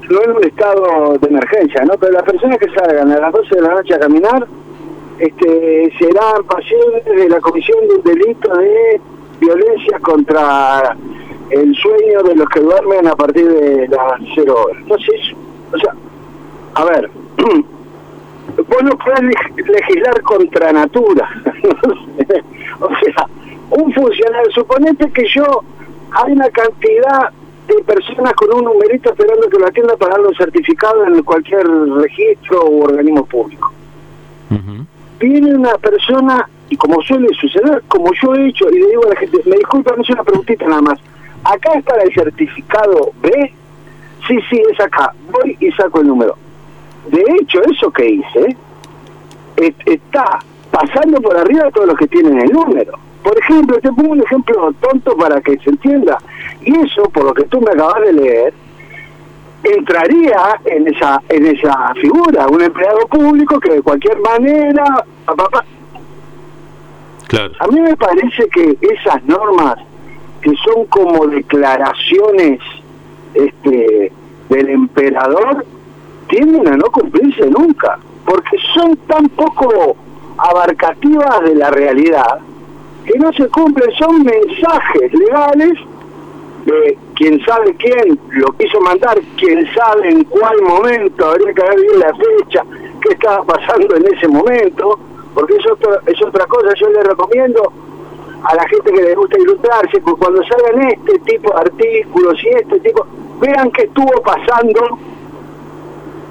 no 0.10 0.24
en 0.24 0.32
un 0.32 0.44
estado 0.44 1.18
de 1.20 1.28
emergencia, 1.28 1.84
¿no? 1.86 1.94
Pero 1.98 2.14
las 2.14 2.24
personas 2.24 2.58
que 2.58 2.70
salgan 2.70 3.12
a 3.12 3.20
las 3.20 3.32
12 3.32 3.56
de 3.56 3.62
la 3.62 3.74
noche 3.76 3.94
a 3.94 4.00
caminar 4.00 4.48
este, 5.20 5.94
serán 6.00 6.44
pacientes 6.44 7.16
de 7.16 7.30
la 7.30 7.40
comisión 7.40 7.88
de 7.88 7.96
un 7.96 8.04
delito 8.04 8.54
de 8.58 9.02
violencia 9.40 10.00
contra 10.00 10.96
el 11.50 11.76
sueño 11.76 12.24
de 12.24 12.36
los 12.36 12.50
que 12.50 12.60
duermen 12.62 13.08
a 13.08 13.16
partir 13.16 13.48
de 13.48 13.88
las 13.88 14.20
cero 14.34 14.56
horas. 14.66 14.78
Entonces, 14.82 15.20
o 15.72 15.78
sea, 15.78 15.94
a 16.76 16.86
ver, 16.86 17.10
vos 18.58 18.84
no 18.84 18.98
puedes 18.98 19.22
legislar 19.68 20.22
contra 20.24 20.74
natura. 20.74 21.30
o 22.80 22.90
sea, 22.90 23.28
un 23.70 23.94
funcionario, 23.94 24.52
suponete 24.52 25.12
que 25.12 25.26
yo 25.36 25.64
hay 26.12 26.34
una 26.34 26.50
cantidad 26.50 27.32
de 27.68 27.84
personas 27.84 28.34
con 28.34 28.54
un 28.54 28.66
numerito 28.66 29.12
esperando 29.12 29.50
que 29.50 29.58
lo 29.58 29.68
atienda 29.68 29.96
para 29.96 30.14
dar 30.14 30.22
los 30.22 30.38
certificados 30.38 31.08
en 31.08 31.24
cualquier 31.24 31.66
registro 31.68 32.62
o 32.62 32.84
organismo 32.84 33.26
público. 33.26 33.72
Viene 35.20 35.56
una 35.56 35.76
persona, 35.78 36.50
y 36.70 36.76
como 36.76 37.02
suele 37.02 37.30
suceder, 37.40 37.82
como 37.88 38.12
yo 38.22 38.36
he 38.36 38.50
hecho, 38.50 38.70
y 38.70 38.80
le 38.80 38.88
digo 38.88 39.06
a 39.06 39.10
la 39.10 39.16
gente, 39.16 39.42
me 39.46 39.56
disculpa, 39.56 39.94
no 39.96 40.04
es 40.04 40.10
una 40.10 40.24
preguntita 40.24 40.68
nada 40.68 40.82
más, 40.82 41.00
acá 41.46 41.74
está 41.78 41.96
el 42.02 42.14
certificado 42.14 43.12
B, 43.22 43.54
sí, 44.28 44.38
sí, 44.50 44.62
es 44.70 44.80
acá, 44.80 45.14
voy 45.32 45.56
y 45.60 45.72
saco 45.72 46.02
el 46.02 46.08
número. 46.08 46.36
De 47.10 47.24
hecho, 47.40 47.62
eso 47.64 47.90
que 47.92 48.10
hice 48.10 48.58
está 49.86 50.40
pasando 50.72 51.22
por 51.22 51.38
arriba 51.38 51.66
de 51.66 51.72
todos 51.72 51.88
los 51.88 51.98
que 51.98 52.08
tienen 52.08 52.42
el 52.42 52.52
número. 52.52 52.94
Por 53.24 53.38
ejemplo, 53.40 53.80
te 53.80 53.92
pongo 53.92 54.12
un 54.12 54.22
ejemplo 54.22 54.74
tonto 54.82 55.16
para 55.16 55.40
que 55.40 55.58
se 55.60 55.70
entienda. 55.70 56.18
Y 56.66 56.80
eso, 56.80 57.04
por 57.10 57.26
lo 57.26 57.34
que 57.34 57.44
tú 57.44 57.62
me 57.62 57.72
acabas 57.72 58.02
de 58.02 58.14
leer, 58.14 58.54
entraría 59.64 60.60
en 60.66 60.88
esa 60.88 61.22
en 61.30 61.46
esa 61.48 61.94
figura, 61.96 62.48
un 62.48 62.62
empleado 62.62 63.08
público 63.08 63.60
que 63.60 63.74
de 63.74 63.82
cualquier 63.82 64.20
manera... 64.20 64.84
Claro. 67.28 67.52
A 67.60 67.68
mí 67.68 67.80
me 67.80 67.96
parece 67.96 68.48
que 68.50 68.78
esas 68.82 69.24
normas 69.24 69.78
que 70.42 70.54
son 70.66 70.86
como 70.86 71.26
declaraciones 71.28 72.60
este 73.34 74.12
del 74.50 74.70
emperador 74.70 75.66
tienden 76.28 76.68
a 76.68 76.78
no 76.78 76.86
cumplirse 76.92 77.50
nunca, 77.50 77.98
porque 78.26 78.58
son 78.74 78.96
tan 79.08 79.28
poco 79.30 79.96
abarcativas 80.38 81.44
de 81.44 81.56
la 81.56 81.72
realidad 81.72 82.40
que 83.06 83.18
no 83.20 83.34
se 83.34 83.48
cumplen, 83.50 83.92
son 83.98 84.24
mensajes 84.24 85.14
legales 85.14 85.74
de 86.66 86.98
quien 87.16 87.44
sabe 87.46 87.76
quién 87.76 88.20
lo 88.32 88.52
quiso 88.54 88.80
mandar, 88.82 89.20
quien 89.38 89.68
sabe 89.74 90.10
en 90.10 90.24
cuál 90.26 90.62
momento, 90.62 91.26
habría 91.26 91.54
que 91.54 91.62
ver 91.62 91.80
bien 91.80 92.00
la 92.00 92.14
fecha, 92.16 92.64
qué 93.02 93.14
estaba 93.14 93.44
pasando 93.44 93.96
en 93.96 94.06
ese 94.14 94.28
momento, 94.28 95.00
porque 95.34 95.56
es, 95.56 95.72
otro, 95.72 96.00
es 96.06 96.22
otra 96.22 96.46
cosa, 96.46 96.74
yo 96.76 96.90
le 96.90 97.04
recomiendo 97.04 97.72
a 98.44 98.56
la 98.56 98.68
gente 98.68 98.92
que 98.92 99.02
le 99.02 99.16
gusta 99.16 99.40
ilustrarse, 99.40 100.02
cuando 100.02 100.42
salgan 100.44 100.90
este 100.90 101.20
tipo 101.20 101.54
de 101.54 101.62
artículos 101.62 102.44
y 102.44 102.50
este 102.50 102.80
tipo, 102.80 103.06
vean 103.40 103.72
qué 103.72 103.84
estuvo 103.84 104.22
pasando 104.22 104.98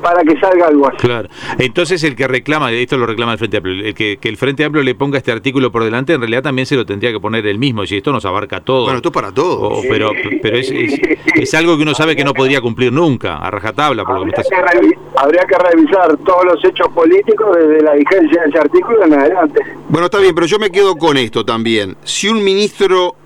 para 0.03 0.23
que 0.23 0.39
salga 0.39 0.67
algo 0.67 0.89
así. 0.89 0.99
Claro. 0.99 1.29
Entonces 1.59 2.03
el 2.05 2.17
que 2.17 2.27
reclama, 2.29 2.73
esto 2.73 2.97
lo 2.99 3.07
reclama 3.07 3.33
el 3.33 3.39
Frente 3.39 3.57
Amplio, 3.59 3.87
el 3.87 3.95
que, 3.95 4.19
el 4.23 4.37
Frente 4.37 4.65
Amplio 4.65 4.83
le 4.83 4.95
ponga 4.95 5.19
este 5.19 5.33
artículo 5.33 5.71
por 5.71 5.85
delante, 5.85 6.13
en 6.13 6.21
realidad 6.21 6.43
también 6.43 6.67
se 6.67 6.77
lo 6.77 6.85
tendría 6.85 7.13
que 7.13 7.21
poner 7.21 7.47
él 7.47 7.59
mismo, 7.59 7.87
si 7.87 7.97
esto 7.97 8.13
nos 8.13 8.25
abarca 8.25 8.61
todo. 8.61 8.85
Bueno, 8.85 8.99
esto 8.99 9.13
para 9.13 9.33
todo. 9.33 9.81
pero 9.89 10.11
pero 10.43 10.57
es, 10.57 10.71
es, 10.71 11.55
algo 11.55 11.77
que 11.77 11.83
uno 11.83 11.95
sabe 11.95 12.17
que 12.17 12.25
no 12.25 12.35
podría 12.35 12.61
cumplir 12.61 12.93
nunca, 12.93 13.37
a 13.37 13.51
rajatabla, 13.51 14.05
por 14.05 14.17
habría, 14.17 14.37
lo 14.37 14.43
que 14.43 14.87
me 14.87 14.97
habría 15.17 15.43
que 15.43 15.57
revisar 15.57 16.17
todos 16.19 16.45
los 16.45 16.65
hechos 16.65 16.89
políticos 16.89 17.57
desde 17.57 17.83
la 17.83 17.95
vigencia 17.95 18.43
de 18.43 18.49
ese 18.49 18.59
artículo 18.59 19.05
en 19.05 19.15
adelante. 19.15 19.61
Bueno, 19.89 20.07
está 20.07 20.19
bien, 20.19 20.35
pero 20.35 20.47
yo 20.47 20.59
me 20.59 20.71
quedo 20.71 20.97
con 20.97 21.17
esto 21.17 21.45
también. 21.45 21.97
Si 22.05 22.29
un 22.29 22.43
ministro 22.43 23.17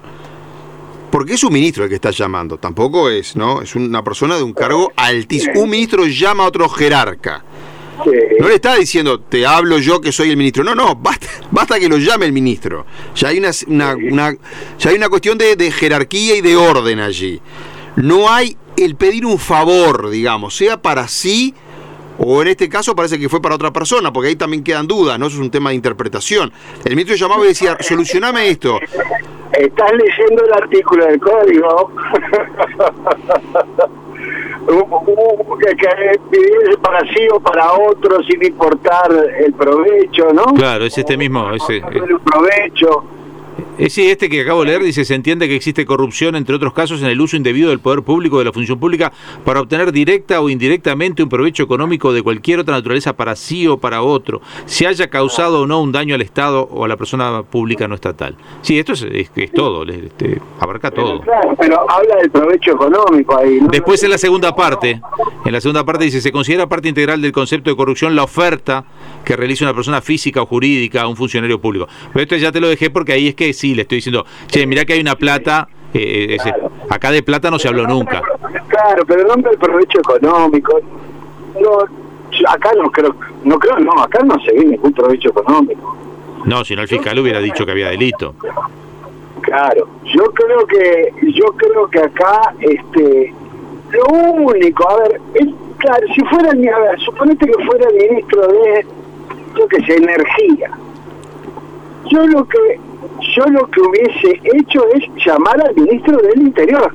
porque 1.10 1.34
es 1.34 1.44
un 1.44 1.52
ministro 1.52 1.84
el 1.84 1.88
que 1.88 1.96
está 1.96 2.10
llamando, 2.10 2.58
tampoco 2.58 3.08
es, 3.08 3.36
¿no? 3.36 3.62
Es 3.62 3.74
una 3.74 4.02
persona 4.02 4.36
de 4.36 4.42
un 4.42 4.52
cargo 4.52 4.92
altísimo. 4.96 5.60
Un 5.60 5.70
ministro 5.70 6.06
llama 6.06 6.44
a 6.44 6.48
otro 6.48 6.68
jerarca. 6.68 7.44
No 8.38 8.48
le 8.48 8.56
está 8.56 8.76
diciendo, 8.76 9.20
te 9.20 9.46
hablo 9.46 9.78
yo 9.78 10.00
que 10.00 10.12
soy 10.12 10.30
el 10.30 10.36
ministro. 10.36 10.62
No, 10.62 10.74
no, 10.74 10.94
basta, 10.96 11.26
basta 11.50 11.78
que 11.78 11.88
lo 11.88 11.96
llame 11.96 12.26
el 12.26 12.32
ministro. 12.32 12.84
Ya 13.14 13.28
hay 13.28 13.38
una, 13.38 13.50
una, 13.66 14.36
ya 14.78 14.90
hay 14.90 14.96
una 14.96 15.08
cuestión 15.08 15.38
de, 15.38 15.56
de, 15.56 15.70
jerarquía 15.70 16.36
y 16.36 16.40
de 16.42 16.56
orden 16.56 17.00
allí. 17.00 17.40
No 17.96 18.30
hay 18.30 18.56
el 18.76 18.96
pedir 18.96 19.24
un 19.24 19.38
favor, 19.38 20.10
digamos, 20.10 20.54
sea 20.54 20.82
para 20.82 21.08
sí 21.08 21.54
o 22.18 22.42
en 22.42 22.48
este 22.48 22.68
caso 22.68 22.94
parece 22.94 23.18
que 23.18 23.28
fue 23.28 23.40
para 23.40 23.54
otra 23.54 23.72
persona, 23.72 24.12
porque 24.12 24.28
ahí 24.28 24.36
también 24.36 24.64
quedan 24.64 24.86
dudas, 24.86 25.18
¿no? 25.18 25.26
Eso 25.26 25.36
es 25.36 25.42
un 25.42 25.50
tema 25.50 25.70
de 25.70 25.76
interpretación. 25.76 26.52
El 26.84 26.96
ministro 26.96 27.16
llamaba 27.16 27.44
y 27.44 27.48
decía, 27.48 27.76
solucioname 27.80 28.48
esto. 28.48 28.78
Estás 29.52 29.92
leyendo 29.92 30.44
el 30.44 30.52
artículo 30.52 31.06
del 31.06 31.20
código. 31.20 31.92
que, 35.60 35.76
que 35.76 36.76
para 36.82 37.00
sí 37.00 37.28
o 37.32 37.40
para 37.40 37.72
otro 37.72 38.22
sin 38.24 38.44
importar 38.44 39.10
el 39.38 39.52
provecho, 39.54 40.32
¿no? 40.32 40.44
Claro, 40.54 40.84
es 40.84 40.98
este 40.98 41.16
mismo. 41.16 41.52
Ese, 41.52 41.76
el 41.76 42.20
provecho. 42.20 43.04
Ese 43.78 44.10
este 44.10 44.30
que 44.30 44.40
acabo 44.40 44.60
de 44.60 44.68
leer 44.68 44.82
dice, 44.82 45.04
se 45.04 45.14
entiende 45.14 45.48
que 45.48 45.56
existe 45.56 45.84
corrupción, 45.84 46.34
entre 46.34 46.56
otros 46.56 46.72
casos, 46.72 47.02
en 47.02 47.08
el 47.08 47.20
uso 47.20 47.36
indebido 47.36 47.68
del 47.68 47.78
poder 47.78 48.02
público 48.02 48.38
de 48.38 48.46
la 48.46 48.52
función 48.52 48.78
pública 48.78 49.12
para 49.44 49.60
obtener 49.60 49.92
directa 49.92 50.40
o 50.40 50.48
indirectamente 50.48 51.22
un 51.22 51.28
provecho 51.28 51.62
económico 51.62 52.12
de 52.12 52.22
cualquier 52.22 52.60
otra 52.60 52.74
naturaleza 52.74 53.14
para 53.14 53.36
sí 53.36 53.66
o 53.66 53.76
para 53.76 54.02
otro, 54.02 54.40
si 54.64 54.86
haya 54.86 55.08
causado 55.08 55.62
o 55.62 55.66
no 55.66 55.82
un 55.82 55.92
daño 55.92 56.14
al 56.14 56.22
Estado 56.22 56.62
o 56.70 56.84
a 56.84 56.88
la 56.88 56.96
persona 56.96 57.42
pública 57.42 57.86
no 57.86 57.94
estatal. 57.94 58.36
Sí, 58.62 58.78
esto 58.78 58.92
es, 58.92 59.02
es, 59.02 59.52
todo, 59.52 59.84
este, 59.84 60.40
abarca 60.58 60.90
todo. 60.90 61.22
pero 61.58 61.90
habla 61.90 62.16
del 62.16 62.30
provecho 62.30 62.72
económico 62.72 63.38
ahí. 63.38 63.58
Después 63.70 64.02
en 64.02 64.10
la 64.10 64.18
segunda 64.18 64.54
parte, 64.56 65.00
en 65.44 65.52
la 65.52 65.60
segunda 65.60 65.84
parte 65.84 66.04
dice, 66.04 66.20
se 66.20 66.32
considera 66.32 66.66
parte 66.66 66.88
integral 66.88 67.20
del 67.20 67.32
concepto 67.32 67.70
de 67.70 67.76
corrupción 67.76 68.16
la 68.16 68.24
oferta 68.24 68.84
que 69.24 69.36
realiza 69.36 69.64
una 69.64 69.74
persona 69.74 70.00
física 70.00 70.40
o 70.42 70.46
jurídica 70.46 71.02
a 71.02 71.08
un 71.08 71.16
funcionario 71.16 71.60
público. 71.60 71.88
Pero 72.12 72.22
esto 72.22 72.36
ya 72.36 72.52
te 72.52 72.60
lo 72.60 72.68
dejé 72.68 72.90
porque 72.90 73.12
ahí 73.12 73.28
es 73.28 73.34
que 73.34 73.45
sí, 73.52 73.74
le 73.74 73.82
estoy 73.82 73.96
diciendo, 73.96 74.24
che, 74.46 74.66
mirá 74.66 74.84
que 74.84 74.94
hay 74.94 75.00
una 75.00 75.16
plata, 75.16 75.68
eh, 75.92 76.36
eh, 76.44 76.52
acá 76.90 77.10
de 77.10 77.22
plata 77.22 77.50
no 77.50 77.58
se 77.58 77.68
habló 77.68 77.86
nunca. 77.86 78.22
Claro, 78.68 79.04
pero 79.06 79.34
del 79.34 79.58
provecho 79.58 79.98
económico, 80.00 80.80
no, 81.60 81.78
acá 82.48 82.70
no 82.76 82.90
creo, 82.90 83.14
no 83.44 83.58
creo, 83.58 83.78
no, 83.78 83.92
acá 84.02 84.22
no 84.22 84.38
se 84.40 84.52
ve 84.52 84.64
ningún 84.64 84.92
provecho 84.92 85.30
económico. 85.30 85.96
No, 86.44 86.64
si 86.64 86.76
no 86.76 86.82
el 86.82 86.88
fiscal 86.88 87.18
hubiera 87.18 87.40
dicho 87.40 87.64
que 87.64 87.72
había 87.72 87.88
delito. 87.88 88.34
Claro, 89.40 89.88
yo 90.04 90.24
creo 90.32 90.66
que, 90.66 91.12
yo 91.34 91.46
creo 91.56 91.88
que 91.88 92.00
acá, 92.00 92.54
este, 92.60 93.32
lo 93.90 94.04
único, 94.06 94.88
a 94.88 94.96
ver, 95.02 95.20
es, 95.34 95.46
claro, 95.78 96.06
si 96.14 96.20
fuera, 96.24 96.50
a 96.50 96.54
ver, 96.54 97.00
suponete 97.00 97.46
que 97.46 97.64
fuera 97.64 97.88
el 97.88 98.10
ministro 98.10 98.46
de, 98.48 98.86
yo 99.56 99.68
que 99.68 99.84
sé, 99.84 99.96
energía. 99.96 100.70
Yo 102.10 102.26
lo 102.26 102.44
que 102.46 102.78
yo 103.34 103.44
lo 103.46 103.66
que 103.68 103.80
hubiese 103.80 104.40
hecho 104.54 104.84
es 104.94 105.24
llamar 105.24 105.60
al 105.60 105.74
ministro 105.74 106.16
del 106.18 106.40
Interior. 106.42 106.94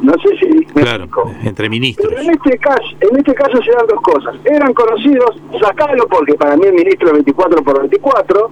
No 0.00 0.14
sé 0.14 0.36
si 0.36 0.64
claro, 0.66 1.06
entre 1.44 1.68
ministros. 1.68 2.08
Pero 2.08 2.22
en 2.22 2.30
este 2.30 2.58
caso, 2.58 2.82
en 3.00 3.18
este 3.18 3.34
caso 3.34 3.62
se 3.62 3.70
dan 3.70 3.86
dos 3.86 4.00
cosas. 4.00 4.34
Eran 4.44 4.74
conocidos, 4.74 5.40
sacalo 5.60 6.08
porque 6.08 6.34
para 6.34 6.56
mí 6.56 6.66
el 6.66 6.74
ministro 6.74 7.08
es 7.08 7.14
24 7.14 7.62
por 7.62 7.80
24, 7.80 8.50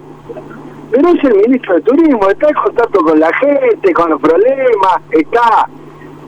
pero 0.92 1.08
es 1.08 1.24
el 1.24 1.34
ministro 1.34 1.74
de 1.74 1.80
Turismo, 1.80 2.28
está 2.28 2.48
en 2.48 2.54
contacto 2.54 3.00
con 3.00 3.18
la 3.18 3.32
gente, 3.34 3.92
con 3.92 4.10
los 4.10 4.20
problemas, 4.20 5.00
está 5.10 5.68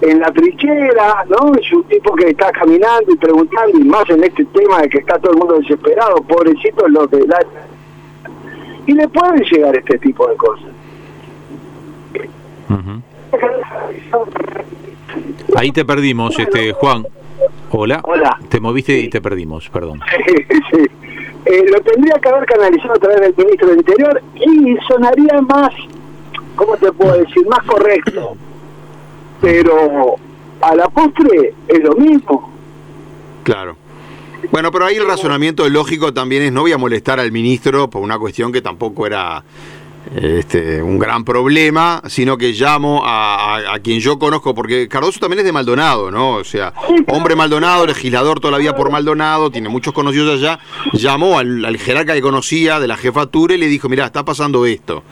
en 0.01 0.19
la 0.19 0.33
trinchera, 0.33 1.25
¿no? 1.29 1.55
Es 1.55 1.73
un 1.73 1.85
tipo 1.85 2.15
que 2.17 2.31
está 2.31 2.51
caminando 2.51 3.13
y 3.13 3.17
preguntando, 3.17 3.79
y 3.79 3.85
más 3.85 4.09
en 4.11 4.25
este 4.25 4.45
tema 4.47 4.81
de 4.83 4.89
que 4.89 4.99
está 4.99 5.19
todo 5.21 5.33
el 5.33 5.39
mundo 5.39 5.55
desesperado, 5.55 6.17
pobrecito 6.23 6.89
los 6.89 7.09
de 7.11 7.27
la 7.29 7.39
y 8.87 8.93
le 8.93 9.09
pueden 9.09 9.43
llegar 9.45 9.77
este 9.77 9.99
tipo 9.99 10.27
de 10.29 10.37
cosas. 10.37 10.69
Ahí 15.57 15.71
te 15.73 15.85
perdimos, 15.85 16.39
este 16.39 16.73
Juan. 16.73 17.07
Hola. 17.71 18.01
Hola. 18.05 18.39
Te 18.49 18.61
moviste 18.61 18.99
y 18.99 19.09
te 19.09 19.21
perdimos, 19.21 19.69
perdón. 19.69 20.01
sí. 20.73 20.87
Eh, 21.45 21.65
lo 21.71 21.81
tendría 21.81 22.15
que 22.21 22.29
haber 22.29 22.47
canalizado 22.47 22.93
a 22.95 22.99
través 22.99 23.21
del 23.21 23.35
ministro 23.37 23.69
del 23.69 23.79
Interior 23.79 24.23
y 24.35 24.77
sonaría 24.87 25.41
más, 25.43 25.71
¿cómo 26.55 26.77
te 26.77 26.93
puedo 26.93 27.19
decir? 27.19 27.47
Más 27.49 27.63
correcto. 27.65 28.37
Pero 29.41 30.17
a 30.61 30.75
la 30.77 30.89
postre 30.89 31.55
es 31.67 31.83
lo 31.83 31.95
mismo. 31.95 32.53
Claro. 33.43 33.77
Bueno, 34.51 34.71
pero 34.71 34.87
ahí 34.87 34.97
el 34.97 35.07
razonamiento 35.07 35.69
lógico 35.69 36.13
también 36.13 36.43
es 36.43 36.53
no 36.53 36.63
voy 36.63 36.73
a 36.73 36.79
molestar 36.79 37.21
al 37.21 37.33
ministro 37.33 37.89
por 37.89 38.03
una 38.03 38.19
cuestión 38.19 38.53
que 38.53 38.61
tampoco 38.61 39.07
era 39.07 39.45
este, 40.15 40.83
un 40.83 40.99
gran 40.99 41.25
problema, 41.25 42.03
sino 42.07 42.37
que 42.37 42.53
llamo 42.53 43.03
a, 43.05 43.79
quien 43.83 44.01
yo 44.01 44.19
conozco, 44.19 44.55
porque 44.55 44.89
Cardoso 44.89 45.21
también 45.21 45.41
es 45.41 45.45
de 45.45 45.53
Maldonado, 45.53 46.11
¿no? 46.11 46.35
O 46.35 46.45
sea, 46.45 46.75
hombre 47.09 47.37
Maldonado, 47.37 47.87
legislador 47.87 48.41
toda 48.41 48.53
la 48.53 48.59
vida 48.59 48.75
por 48.75 48.91
Maldonado, 48.91 49.51
tiene 49.51 49.69
muchos 49.69 49.95
conocidos 49.95 50.41
allá, 50.41 50.59
llamó 50.93 51.39
al, 51.39 51.77
jerarca 51.79 52.15
que 52.15 52.21
conocía 52.21 52.81
de 52.81 52.89
la 52.89 52.97
jefatura 52.97 53.55
y 53.55 53.59
le 53.59 53.69
dijo, 53.69 53.89
mira, 53.89 54.05
está 54.07 54.25
pasando 54.25 54.67
esto. 54.67 55.03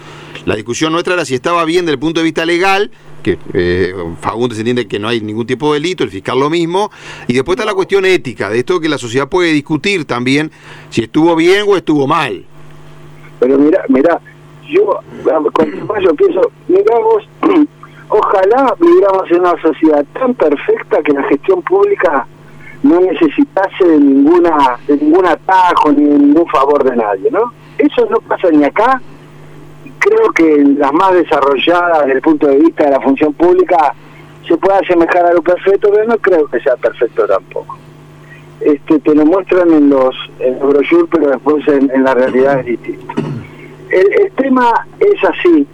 La 0.45 0.57
discusión 0.57 0.93
nuestra 0.93 1.15
era 1.15 1.25
si 1.25 1.35
estaba 1.35 1.65
bien 1.65 1.85
desde 1.85 1.95
el 1.95 1.99
punto 1.99 2.21
de 2.21 2.25
vista 2.25 2.45
legal, 2.45 2.91
que 3.23 3.39
eh, 3.53 3.95
Fagundes 4.21 4.59
entiende 4.59 4.87
que 4.87 4.99
no 4.99 5.09
hay 5.09 5.21
ningún 5.21 5.47
tipo 5.47 5.73
de 5.73 5.81
delito, 5.81 6.05
el 6.05 6.11
fiscal 6.11 6.39
lo 6.39 6.51
mismo, 6.51 6.91
y 7.27 7.35
después 7.35 7.57
está 7.57 7.65
la 7.65 7.75
cuestión 7.75 8.05
ética, 8.05 8.49
de 8.49 8.59
esto 8.59 8.81
que 8.81 8.89
la 8.89 8.99
sociedad 8.99 9.29
puede 9.29 9.53
discutir 9.53 10.05
también 10.05 10.51
si 10.91 11.03
estuvo 11.03 11.35
bien 11.37 11.65
o 11.69 11.77
estuvo 11.77 12.07
mal. 12.07 12.45
Pero 13.39 13.59
mira, 13.59 13.83
mira, 13.89 14.21
yo 14.69 15.01
con 15.53 16.03
yo 16.03 16.15
pienso, 16.15 16.53
miramos, 16.69 17.29
ojalá 18.09 18.75
viviéramos 18.79 19.31
en 19.31 19.41
una 19.41 19.61
sociedad 19.63 20.05
tan 20.13 20.35
perfecta 20.35 21.03
que 21.03 21.13
la 21.13 21.23
gestión 21.25 21.63
pública 21.63 22.27
no 22.83 23.01
necesitase 23.01 23.85
de 23.85 23.99
ninguna 23.99 24.79
de 24.87 24.97
ningún 24.97 25.27
atajo 25.27 25.93
ni 25.93 26.05
de 26.05 26.19
ningún 26.19 26.47
favor 26.47 26.83
de 26.83 26.97
nadie, 26.97 27.31
¿no? 27.31 27.53
Eso 27.79 28.07
no 28.11 28.19
pasa 28.21 28.51
ni 28.51 28.65
acá. 28.65 29.01
Creo 30.01 30.33
que 30.33 30.65
las 30.79 30.93
más 30.93 31.15
desarrolladas 31.15 32.01
desde 32.01 32.13
el 32.15 32.23
punto 32.23 32.49
de 32.49 32.59
vista 32.59 32.85
de 32.85 32.91
la 32.91 33.01
función 33.01 33.33
pública 33.35 33.95
se 34.47 34.57
puede 34.57 34.79
asemejar 34.79 35.27
a 35.27 35.33
lo 35.33 35.43
perfecto, 35.43 35.91
pero 35.93 36.09
no 36.09 36.19
creo 36.19 36.47
que 36.49 36.61
sea 36.61 36.77
perfecto 36.77 37.27
tampoco. 37.27 37.79
Este, 38.61 38.99
te 38.99 39.15
lo 39.15 39.25
muestran 39.25 39.73
en 39.73 39.89
los, 39.89 40.15
en 40.41 40.59
brochures, 40.59 41.07
pero 41.11 41.31
después 41.31 41.67
en, 41.69 41.91
en 41.95 42.05
la 42.05 42.15
realidad 42.15 42.61
es 42.61 42.67
distinto 42.67 43.15
el, 43.91 44.33
tema 44.33 44.87
es 44.99 45.25
así. 45.25 45.67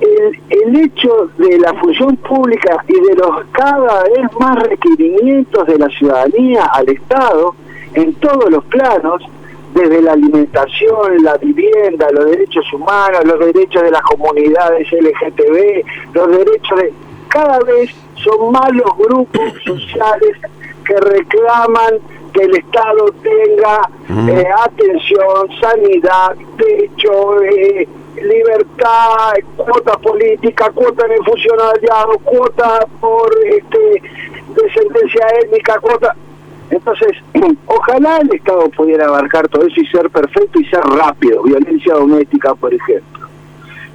El, 0.00 0.40
el, 0.50 0.76
hecho 0.84 1.30
de 1.38 1.58
la 1.58 1.72
función 1.74 2.16
pública 2.16 2.84
y 2.86 2.92
de 2.92 3.14
los 3.14 3.46
cada 3.52 4.02
vez 4.04 4.30
más 4.38 4.62
requerimientos 4.68 5.66
de 5.66 5.78
la 5.78 5.88
ciudadanía 5.88 6.66
al 6.66 6.88
Estado 6.90 7.54
en 7.94 8.12
todos 8.14 8.50
los 8.50 8.62
planos, 8.66 9.22
desde 9.76 10.00
la 10.00 10.12
alimentación, 10.12 11.22
la 11.22 11.36
vivienda, 11.36 12.08
los 12.10 12.24
derechos 12.30 12.64
humanos, 12.72 13.24
los 13.26 13.38
derechos 13.38 13.82
de 13.82 13.90
las 13.90 14.00
comunidades 14.02 14.90
LGTB, 14.90 15.84
los 16.14 16.28
derechos 16.30 16.78
de... 16.80 16.92
Cada 17.28 17.58
vez 17.60 17.90
son 18.14 18.52
más 18.52 18.72
los 18.72 18.96
grupos 18.96 19.52
sociales 19.64 20.38
que 20.86 20.96
reclaman 20.96 21.98
que 22.32 22.44
el 22.44 22.56
Estado 22.56 23.06
tenga 23.22 23.90
eh, 24.30 24.48
atención, 24.64 25.48
sanidad, 25.60 26.34
techo, 26.56 27.42
eh, 27.42 27.86
libertad, 28.22 29.32
cuota 29.56 29.98
política, 29.98 30.70
cuota 30.74 31.04
en 31.04 31.12
el 31.12 31.24
funcionariado, 31.24 32.18
cuota 32.24 32.86
por 32.98 33.30
este, 33.44 34.02
descendencia 34.54 35.26
étnica, 35.42 35.78
cuota... 35.80 36.16
Entonces, 36.70 37.16
ojalá 37.66 38.18
el 38.18 38.34
Estado 38.34 38.68
pudiera 38.70 39.06
abarcar 39.06 39.48
todo 39.48 39.66
eso 39.66 39.80
y 39.80 39.86
ser 39.86 40.10
perfecto 40.10 40.60
y 40.60 40.64
ser 40.66 40.80
rápido, 40.80 41.42
violencia 41.42 41.94
doméstica, 41.94 42.54
por 42.54 42.72
ejemplo, 42.74 43.28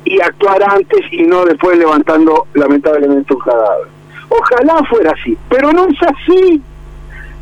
y 0.05 0.19
actuar 0.21 0.63
antes 0.63 1.01
y 1.11 1.23
no 1.23 1.45
después 1.45 1.77
levantando 1.77 2.47
lamentablemente 2.53 3.33
un 3.33 3.39
cadáver. 3.39 3.87
Ojalá 4.29 4.83
fuera 4.89 5.11
así, 5.11 5.37
pero 5.49 5.71
no 5.71 5.87
es 5.87 5.97
así. 6.01 6.61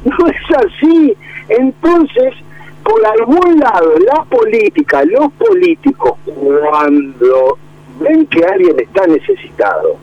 No 0.06 0.28
es 0.28 0.66
así. 0.66 1.14
Entonces, 1.50 2.34
por 2.84 3.06
algún 3.06 3.60
lado, 3.60 3.96
la 4.00 4.24
política, 4.24 5.04
los 5.04 5.32
políticos, 5.34 6.14
cuando 6.70 7.58
ven 8.00 8.26
que 8.28 8.46
alguien 8.46 8.80
está 8.80 9.06
necesitado 9.08 9.98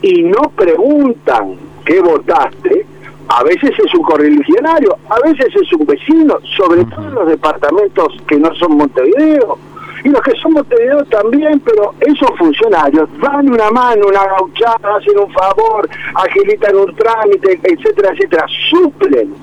y 0.00 0.22
no 0.22 0.50
preguntan 0.56 1.56
qué 1.84 2.00
votaste, 2.00 2.86
a 3.28 3.42
veces 3.42 3.72
es 3.78 3.94
un 3.94 4.02
correligionario, 4.02 4.96
a 5.08 5.18
veces 5.28 5.48
es 5.54 5.72
un 5.72 5.86
vecino, 5.86 6.38
sobre 6.56 6.84
todo 6.84 7.08
en 7.08 7.14
los 7.14 7.26
departamentos 7.28 8.14
que 8.28 8.36
no 8.36 8.54
son 8.54 8.76
Montevideo, 8.76 9.58
y 10.04 10.08
los 10.08 10.20
que 10.22 10.32
son 10.36 10.52
Montevideo 10.52 11.04
también, 11.06 11.58
pero 11.60 11.94
esos 12.00 12.30
funcionarios 12.38 13.08
dan 13.20 13.50
una 13.50 13.70
mano, 13.70 14.06
una 14.06 14.24
gauchada, 14.24 14.96
hacen 14.96 15.18
un 15.18 15.32
favor, 15.32 15.88
agilitan 16.14 16.76
un 16.76 16.94
trámite, 16.94 17.58
etcétera, 17.62 18.12
etcétera, 18.12 18.46
suplen, 18.70 19.34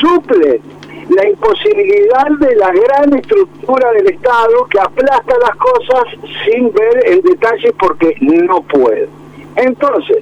suplen 0.00 0.60
la 1.10 1.28
imposibilidad 1.28 2.26
de 2.40 2.56
la 2.56 2.72
gran 2.72 3.14
estructura 3.16 3.92
del 3.92 4.08
Estado 4.08 4.66
que 4.68 4.80
aplasta 4.80 5.34
las 5.38 5.56
cosas 5.56 6.04
sin 6.44 6.72
ver 6.72 7.06
en 7.06 7.20
detalle 7.22 7.72
porque 7.78 8.16
no 8.20 8.62
puede. 8.62 9.08
Entonces, 9.54 10.18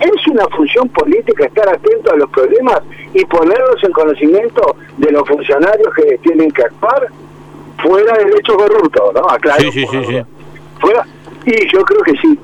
es 0.00 0.26
una 0.28 0.46
función 0.48 0.88
política 0.90 1.46
estar 1.46 1.68
atento 1.68 2.12
a 2.12 2.16
los 2.16 2.30
problemas 2.30 2.80
y 3.14 3.24
ponerlos 3.24 3.82
en 3.82 3.92
conocimiento 3.92 4.76
de 4.96 5.12
los 5.12 5.26
funcionarios 5.26 5.92
que 5.94 6.18
tienen 6.18 6.50
que 6.50 6.62
actuar 6.62 7.08
fuera 7.82 8.16
del 8.18 8.38
hecho 8.38 8.56
corrupto, 8.56 9.12
¿no? 9.14 9.28
Aclaro, 9.28 9.60
sí, 9.60 9.70
sí, 9.72 9.86
sí, 9.90 10.04
sí. 10.06 10.22
Fuera, 10.80 11.06
y 11.44 11.72
yo 11.72 11.82
creo 11.84 12.00
que 12.02 12.12
sí. 12.18 12.38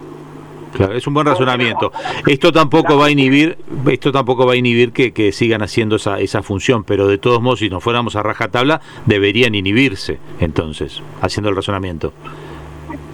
Claro, 0.75 0.95
es 0.95 1.07
un 1.07 1.15
buen 1.15 1.27
razonamiento. 1.27 1.93
Esto 2.27 2.51
tampoco 2.51 2.99
va 2.99 3.07
a 3.07 3.11
inhibir, 3.11 3.57
esto 3.91 4.11
tampoco 4.11 4.45
va 4.45 4.55
a 4.55 4.57
inhibir 4.57 4.93
que, 4.93 5.13
que 5.13 5.31
sigan 5.31 5.63
haciendo 5.63 5.97
esa, 5.97 6.19
esa 6.19 6.43
función, 6.43 6.83
pero 6.83 7.07
de 7.07 7.17
todos 7.17 7.41
modos, 7.41 7.61
si 7.61 7.71
nos 7.71 7.83
fuéramos 7.83 8.17
a 8.17 8.25
rajatabla, 8.25 8.81
deberían 9.07 9.55
inhibirse, 9.55 10.19
entonces, 10.41 11.01
haciendo 11.21 11.49
el 11.49 11.57
razonamiento. 11.57 12.13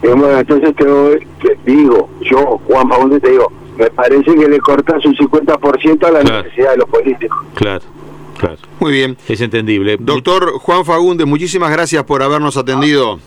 bueno, 0.01 0.39
entonces 0.39 0.75
te, 0.75 1.59
digo, 1.71 2.09
yo, 2.23 2.59
Juan 2.67 2.89
Pablo, 2.89 3.21
te 3.21 3.31
digo, 3.31 3.53
me 3.81 3.91
parece 3.91 4.35
que 4.35 4.49
le 4.49 4.59
cortas 4.61 5.05
un 5.05 5.15
50% 5.15 6.07
a 6.07 6.11
la 6.11 6.23
necesidad 6.23 6.73
de 6.73 6.77
los 6.77 6.89
políticos. 6.89 7.39
Claro. 7.55 7.83
Muy 8.79 8.93
bien. 8.93 9.17
Es 9.29 9.41
entendible. 9.41 9.97
Doctor 9.99 10.53
Juan 10.59 10.85
Fagundes, 10.85 11.27
muchísimas 11.27 11.71
gracias 11.71 12.05
por 12.05 12.23
habernos 12.23 12.57
atendido. 12.57 13.19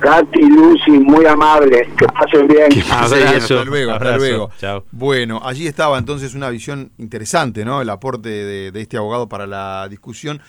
Katy, 0.00 0.42
Lucy, 0.42 0.90
muy 0.90 1.26
amable. 1.26 1.88
Que 1.96 2.06
pasen 2.06 2.46
bien. 2.46 2.68
hasta 2.90 3.64
luego, 3.64 3.92
hasta 3.92 4.16
luego. 4.16 4.50
Bueno, 4.90 5.40
allí 5.42 5.66
estaba 5.66 5.98
entonces 5.98 6.34
una 6.34 6.50
visión 6.50 6.92
interesante, 6.98 7.64
¿no? 7.64 7.80
El 7.80 7.90
aporte 7.90 8.28
de, 8.28 8.80
este 8.80 8.96
abogado 8.96 9.28
para 9.28 9.46
la 9.46 9.88
discusión. 9.88 10.40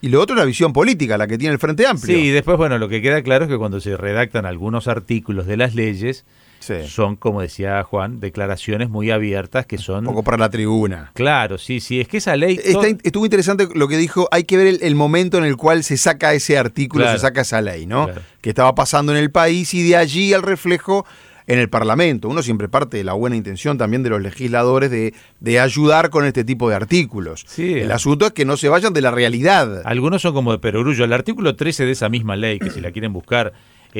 Y 0.00 0.08
lo 0.08 0.20
otro, 0.20 0.36
la 0.36 0.44
visión 0.44 0.72
política, 0.72 1.18
la 1.18 1.26
que 1.26 1.38
tiene 1.38 1.54
el 1.54 1.58
Frente 1.58 1.86
Amplio. 1.86 2.16
Sí, 2.16 2.30
después, 2.30 2.56
bueno, 2.58 2.78
lo 2.78 2.88
que 2.88 3.02
queda 3.02 3.22
claro 3.22 3.44
es 3.44 3.50
que 3.50 3.58
cuando 3.58 3.80
se 3.80 3.96
redactan 3.96 4.46
algunos 4.46 4.88
artículos 4.88 5.46
de 5.46 5.56
las 5.56 5.74
leyes, 5.74 6.26
son, 6.60 7.16
como 7.16 7.40
decía 7.40 7.82
Juan, 7.82 8.20
declaraciones 8.20 8.88
muy 8.88 9.10
abiertas 9.10 9.66
que 9.66 9.78
son... 9.78 10.06
Un 10.06 10.14
poco 10.14 10.22
para 10.22 10.38
la 10.38 10.50
tribuna. 10.50 11.10
Claro, 11.14 11.58
sí, 11.58 11.80
sí, 11.80 12.00
es 12.00 12.08
que 12.08 12.18
esa 12.18 12.36
ley... 12.36 12.60
estuvo 12.62 13.24
interesante 13.24 13.68
lo 13.74 13.88
que 13.88 13.96
dijo, 13.96 14.28
hay 14.30 14.44
que 14.44 14.56
ver 14.56 14.78
el, 14.80 14.94
momento 14.94 15.38
en 15.38 15.44
el 15.44 15.56
cual 15.56 15.84
se 15.84 15.96
saca 15.96 16.34
ese 16.34 16.58
artículo, 16.58 17.10
se 17.10 17.18
saca 17.18 17.42
esa 17.42 17.60
ley, 17.60 17.86
¿no? 17.86 18.08
Que 18.40 18.50
estaba 18.50 18.74
pasando 18.74 19.12
en 19.12 19.18
el 19.18 19.30
país 19.30 19.74
y 19.74 19.88
de 19.88 19.96
allí 19.96 20.32
al 20.32 20.42
reflejo 20.42 21.06
en 21.46 21.58
el 21.58 21.68
Parlamento. 21.68 22.28
Uno 22.28 22.42
siempre 22.42 22.68
parte 22.68 22.96
de 22.96 23.04
la 23.04 23.12
buena 23.12 23.36
intención 23.36 23.78
también 23.78 24.02
de 24.02 24.10
los 24.10 24.20
legisladores 24.20 24.90
de, 24.90 25.14
de 25.40 25.60
ayudar 25.60 26.10
con 26.10 26.24
este 26.24 26.44
tipo 26.44 26.68
de 26.68 26.74
artículos. 26.74 27.44
Sí, 27.46 27.74
el 27.74 27.92
asunto 27.92 28.26
es 28.26 28.32
que 28.32 28.44
no 28.44 28.56
se 28.56 28.68
vayan 28.68 28.92
de 28.92 29.00
la 29.00 29.10
realidad. 29.10 29.82
Algunos 29.84 30.22
son 30.22 30.34
como 30.34 30.52
de 30.52 30.58
perogrullo. 30.58 31.04
El 31.04 31.12
artículo 31.12 31.56
13 31.56 31.86
de 31.86 31.92
esa 31.92 32.08
misma 32.08 32.36
ley, 32.36 32.58
que 32.58 32.70
si 32.70 32.80
la 32.80 32.90
quieren 32.90 33.12
buscar, 33.12 33.52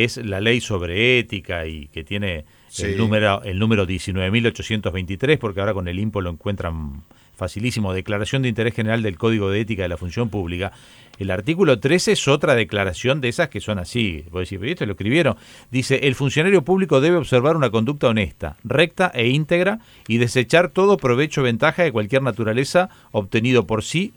es 0.05 0.19
la 0.19 0.41
ley 0.41 0.61
sobre 0.61 1.19
ética 1.19 1.67
y 1.67 1.89
que 1.89 2.05
tiene 2.05 2.45
el 2.79 2.99
número 2.99 3.43
el 3.43 3.59
número 3.59 3.87
19.823, 3.87 5.39
porque 5.39 5.61
ahora 5.61 5.73
con 5.73 5.89
el 5.89 5.99
IMPO 5.99 6.21
lo 6.21 6.31
encuentran 6.31 7.03
facilísimo, 7.35 7.93
Declaración 7.93 8.43
de 8.43 8.49
Interés 8.49 8.75
General 8.75 9.03
del 9.03 9.17
Código 9.17 9.51
de 9.51 9.61
Ética 9.61 9.83
de 9.83 9.89
la 9.89 9.97
Función 9.97 10.29
Pública. 10.29 10.73
El 11.19 11.31
artículo 11.31 11.79
13 11.81 12.13
es 12.13 12.29
otra 12.29 12.55
declaración 12.55 13.23
de 13.23 13.29
esas 13.29 13.49
que 13.49 13.61
son 13.61 13.79
así. 13.79 14.25
Voy 14.31 14.41
a 14.41 14.43
decir, 14.43 14.59
pero 14.59 14.73
esto 14.73 14.87
lo 14.87 14.93
escribieron. 14.93 15.37
Dice, 15.71 16.01
el 16.07 16.15
funcionario 16.15 16.63
público 16.63 17.01
debe 17.01 17.17
observar 17.17 17.57
una 17.57 17.71
conducta 17.71 18.09
honesta, 18.09 18.57
recta 18.65 19.11
e 19.15 19.29
íntegra 19.29 19.81
y 20.09 20.19
desechar 20.19 20.69
todo 20.69 20.99
provecho 20.99 21.41
o 21.41 21.45
ventaja 21.45 21.85
de 21.85 21.93
cualquier 21.93 22.23
naturaleza 22.23 22.91
obtenido 23.13 23.67
por 23.67 23.83
sí 23.83 24.13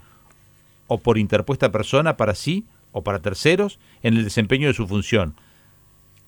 o 0.87 0.97
por 0.97 1.17
interpuesta 1.17 1.71
persona 1.71 2.17
para 2.17 2.35
sí 2.35 2.65
o 2.91 3.03
para 3.03 3.19
terceros 3.19 3.79
en 4.03 4.17
el 4.17 4.23
desempeño 4.25 4.67
de 4.67 4.73
su 4.73 4.87
función 4.87 5.35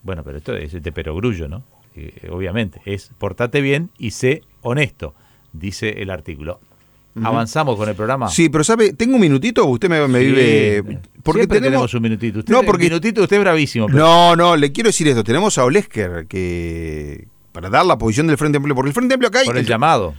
bueno, 0.03 0.23
pero 0.23 0.37
esto 0.37 0.55
es 0.55 0.71
de 0.71 0.91
perogrullo, 0.91 1.47
¿no? 1.47 1.63
Eh, 1.95 2.29
obviamente, 2.31 2.81
es 2.85 3.11
portate 3.17 3.61
bien 3.61 3.89
y 3.97 4.11
sé 4.11 4.43
honesto, 4.61 5.13
dice 5.53 6.01
el 6.01 6.09
artículo. 6.09 6.59
¿Avanzamos 7.21 7.77
con 7.77 7.89
el 7.89 7.95
programa? 7.95 8.29
Sí, 8.29 8.49
pero 8.49 8.63
¿sabe? 8.63 8.93
¿Tengo 8.93 9.15
un 9.15 9.21
minutito? 9.21 9.65
Usted 9.65 9.89
me, 9.89 10.07
me 10.07 10.19
vive... 10.19 10.99
Porque 11.23 11.45
tenemos, 11.45 11.93
un 11.93 12.01
minutito. 12.01 12.39
Usted, 12.39 12.53
no, 12.53 12.63
porque... 12.63 12.85
minutito 12.85 13.21
usted 13.23 13.35
es 13.35 13.41
bravísimo. 13.41 13.89
No, 13.89 14.35
no, 14.35 14.55
le 14.55 14.71
quiero 14.71 14.87
decir 14.87 15.07
esto. 15.09 15.23
Tenemos 15.23 15.57
a 15.57 15.65
Olesker 15.65 16.25
que... 16.27 17.27
Para 17.51 17.69
dar 17.69 17.85
la 17.85 17.97
posición 17.97 18.27
del 18.27 18.37
Frente 18.37 18.57
Amplio. 18.57 18.75
Porque 18.75 18.89
el 18.89 18.93
Frente 18.93 19.15
Amplio 19.15 19.27
acá... 19.27 19.41
Por 19.43 19.57
el, 19.57 19.65
llamado. 19.65 20.15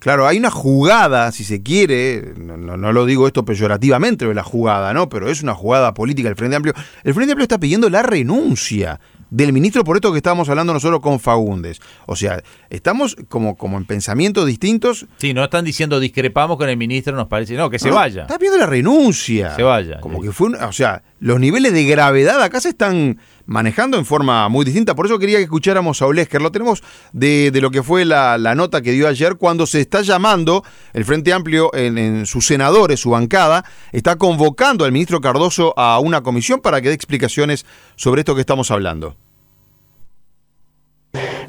Claro, 0.00 0.26
hay 0.26 0.38
una 0.38 0.50
jugada, 0.50 1.30
si 1.30 1.44
se 1.44 1.62
quiere, 1.62 2.32
no, 2.38 2.56
no, 2.56 2.90
lo 2.90 3.04
digo 3.04 3.26
esto 3.26 3.44
peyorativamente, 3.44 4.32
la 4.32 4.42
jugada, 4.42 4.94
¿no? 4.94 5.10
Pero 5.10 5.28
es 5.28 5.42
una 5.42 5.54
jugada 5.54 5.92
política 5.92 6.30
del 6.30 6.36
Frente 6.36 6.56
Amplio. 6.56 6.72
El 7.04 7.12
Frente 7.12 7.32
Amplio 7.32 7.42
está 7.42 7.60
pidiendo 7.60 7.90
la 7.90 8.02
renuncia 8.02 8.98
del 9.30 9.52
ministro 9.52 9.84
por 9.84 9.96
esto 9.96 10.12
que 10.12 10.18
estábamos 10.18 10.48
hablando 10.48 10.72
nosotros 10.72 11.00
con 11.00 11.20
Fagundes. 11.20 11.80
O 12.06 12.16
sea, 12.16 12.42
estamos 12.68 13.16
como, 13.28 13.56
como 13.56 13.78
en 13.78 13.84
pensamientos 13.84 14.46
distintos. 14.46 15.06
Sí, 15.16 15.32
no 15.34 15.44
están 15.44 15.64
diciendo 15.64 16.00
discrepamos 16.00 16.56
con 16.56 16.68
el 16.68 16.76
ministro, 16.76 17.14
nos 17.16 17.28
parece. 17.28 17.54
No, 17.54 17.70
que 17.70 17.78
se 17.78 17.90
vaya. 17.90 18.22
Está 18.22 18.38
pidiendo 18.38 18.58
la 18.58 18.66
renuncia. 18.66 19.54
Se 19.54 19.62
vaya. 19.62 20.00
Como 20.00 20.20
que 20.20 20.32
fue, 20.32 20.50
o 20.50 20.72
sea, 20.72 21.02
los 21.20 21.38
niveles 21.38 21.72
de 21.72 21.84
gravedad 21.84 22.42
acá 22.42 22.60
se 22.60 22.70
están 22.70 23.18
manejando 23.46 23.98
en 23.98 24.04
forma 24.04 24.48
muy 24.48 24.64
distinta. 24.64 24.94
Por 24.94 25.06
eso 25.06 25.18
quería 25.18 25.38
que 25.38 25.44
escucháramos 25.44 26.00
a 26.00 26.06
Olesker. 26.06 26.40
Lo 26.40 26.52
tenemos 26.52 26.82
de, 27.12 27.50
lo 27.60 27.70
que 27.70 27.82
fue 27.82 28.04
la, 28.04 28.38
nota 28.54 28.80
que 28.80 28.92
dio 28.92 29.08
ayer 29.08 29.36
cuando 29.36 29.66
se 29.66 29.80
está 29.80 30.02
llamando 30.02 30.64
el 30.92 31.04
Frente 31.04 31.32
Amplio 31.32 31.74
en, 31.74 31.98
en, 31.98 32.26
sus 32.26 32.46
senadores, 32.46 33.00
su 33.00 33.10
bancada, 33.10 33.64
está 33.92 34.16
convocando 34.16 34.84
al 34.84 34.92
ministro 34.92 35.20
Cardoso 35.20 35.74
a 35.76 35.98
una 35.98 36.22
comisión 36.22 36.60
para 36.60 36.80
que 36.80 36.88
dé 36.88 36.94
explicaciones 36.94 37.66
sobre 37.96 38.20
esto 38.20 38.34
que 38.34 38.40
estamos 38.40 38.70
hablando. 38.70 39.16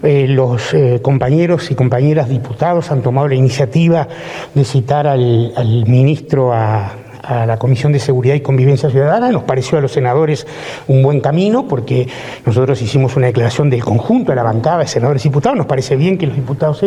Eh, 0.04 0.28
los 0.28 0.74
eh, 0.74 1.00
compañeros 1.02 1.70
y 1.70 1.76
compañeras 1.76 2.28
diputados 2.28 2.90
han 2.92 3.02
tomado 3.02 3.28
la 3.28 3.36
iniciativa 3.36 4.08
de 4.54 4.64
citar 4.64 5.06
al, 5.06 5.54
ministro 5.86 6.54
a, 6.54 6.94
a 7.22 7.46
la 7.46 7.58
Comisión 7.58 7.92
de 7.92 8.00
Seguridad 8.00 8.34
y 8.34 8.42
Convivencia 8.42 8.90
Ciudadana. 8.90 9.32
Nos 9.32 9.44
pareció 9.44 9.78
a 9.78 9.82
los 9.82 9.92
senadores 9.92 10.48
un 10.88 11.04
buen 11.04 11.22
camino 11.22 11.68
porque 11.68 12.08
nosotros 12.46 12.82
hicimos 12.82 13.16
una 13.16 13.28
declaración 13.28 13.70
del 13.70 13.84
conjunto 13.84 14.32
de 14.32 14.38
la 14.38 14.44
bancada 14.44 14.80
de 14.80 14.88
senadores 14.88 15.24
y 15.26 15.30
diputados. 15.30 15.58
Nos 15.58 15.68
parece 15.68 15.96
bien 15.96 16.18
que 16.18 16.26
los 16.26 16.36
diputados 16.36 16.84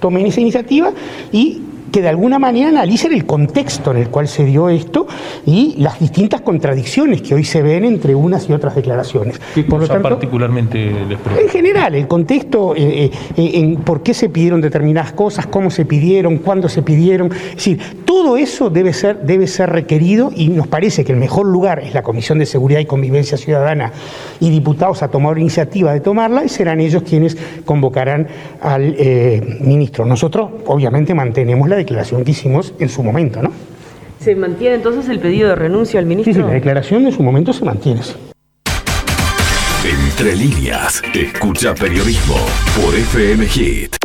tomen 0.00 0.26
esa 0.26 0.40
iniciativa 0.40 0.92
y 1.32 1.62
que 1.92 2.02
de 2.02 2.08
alguna 2.08 2.38
manera 2.38 2.68
analicen 2.68 3.12
el 3.12 3.26
contexto 3.26 3.90
en 3.90 3.98
el 3.98 4.08
cual 4.08 4.28
se 4.28 4.44
dio 4.44 4.68
esto 4.68 5.05
y 5.46 5.76
las 5.78 6.00
distintas 6.00 6.40
contradicciones 6.40 7.22
que 7.22 7.34
hoy 7.34 7.44
se 7.44 7.62
ven 7.62 7.84
entre 7.84 8.14
unas 8.14 8.48
y 8.50 8.52
otras 8.52 8.74
declaraciones. 8.74 9.40
¿Qué 9.54 9.62
por 9.62 9.80
lo 9.80 9.86
tanto, 9.86 10.02
particularmente 10.02 10.92
les 11.08 11.18
En 11.38 11.48
general, 11.48 11.94
el 11.94 12.08
contexto, 12.08 12.74
eh, 12.76 13.10
eh, 13.36 13.50
en 13.54 13.76
por 13.76 14.02
qué 14.02 14.12
se 14.12 14.28
pidieron 14.28 14.60
determinadas 14.60 15.12
cosas, 15.12 15.46
cómo 15.46 15.70
se 15.70 15.84
pidieron, 15.84 16.38
cuándo 16.38 16.68
se 16.68 16.82
pidieron. 16.82 17.32
Es 17.32 17.56
decir, 17.56 17.80
todo 18.04 18.36
eso 18.36 18.70
debe 18.70 18.92
ser, 18.92 19.22
debe 19.22 19.46
ser 19.46 19.70
requerido 19.70 20.32
y 20.34 20.48
nos 20.48 20.66
parece 20.66 21.04
que 21.04 21.12
el 21.12 21.18
mejor 21.18 21.46
lugar 21.46 21.78
es 21.78 21.94
la 21.94 22.02
Comisión 22.02 22.38
de 22.38 22.46
Seguridad 22.46 22.80
y 22.80 22.86
Convivencia 22.86 23.38
Ciudadana 23.38 23.92
y 24.40 24.50
diputados 24.50 25.02
a 25.02 25.08
tomar 25.08 25.38
iniciativa 25.38 25.92
de 25.92 26.00
tomarla 26.00 26.44
y 26.44 26.48
serán 26.48 26.80
ellos 26.80 27.04
quienes 27.04 27.36
convocarán 27.64 28.26
al 28.60 28.96
eh, 28.98 29.58
ministro. 29.60 30.04
Nosotros, 30.04 30.50
obviamente, 30.66 31.14
mantenemos 31.14 31.68
la 31.68 31.76
declaración 31.76 32.24
que 32.24 32.32
hicimos 32.32 32.74
en 32.78 32.88
su 32.88 33.02
momento, 33.02 33.42
¿no? 33.42 33.75
¿Se 34.20 34.34
mantiene 34.34 34.76
entonces 34.76 35.08
el 35.08 35.20
pedido 35.20 35.48
de 35.48 35.54
renuncia 35.54 36.00
al 36.00 36.06
ministro? 36.06 36.32
Sí, 36.32 36.40
sí 36.40 36.46
la 36.46 36.52
declaración 36.52 37.06
en 37.06 37.12
su 37.12 37.22
momento 37.22 37.52
se 37.52 37.64
mantiene. 37.64 38.00
Entre 39.84 40.34
líneas, 40.34 41.02
escucha 41.14 41.74
periodismo 41.74 42.36
por 42.80 42.94
FM 42.94 43.46
Hit. 43.46 43.96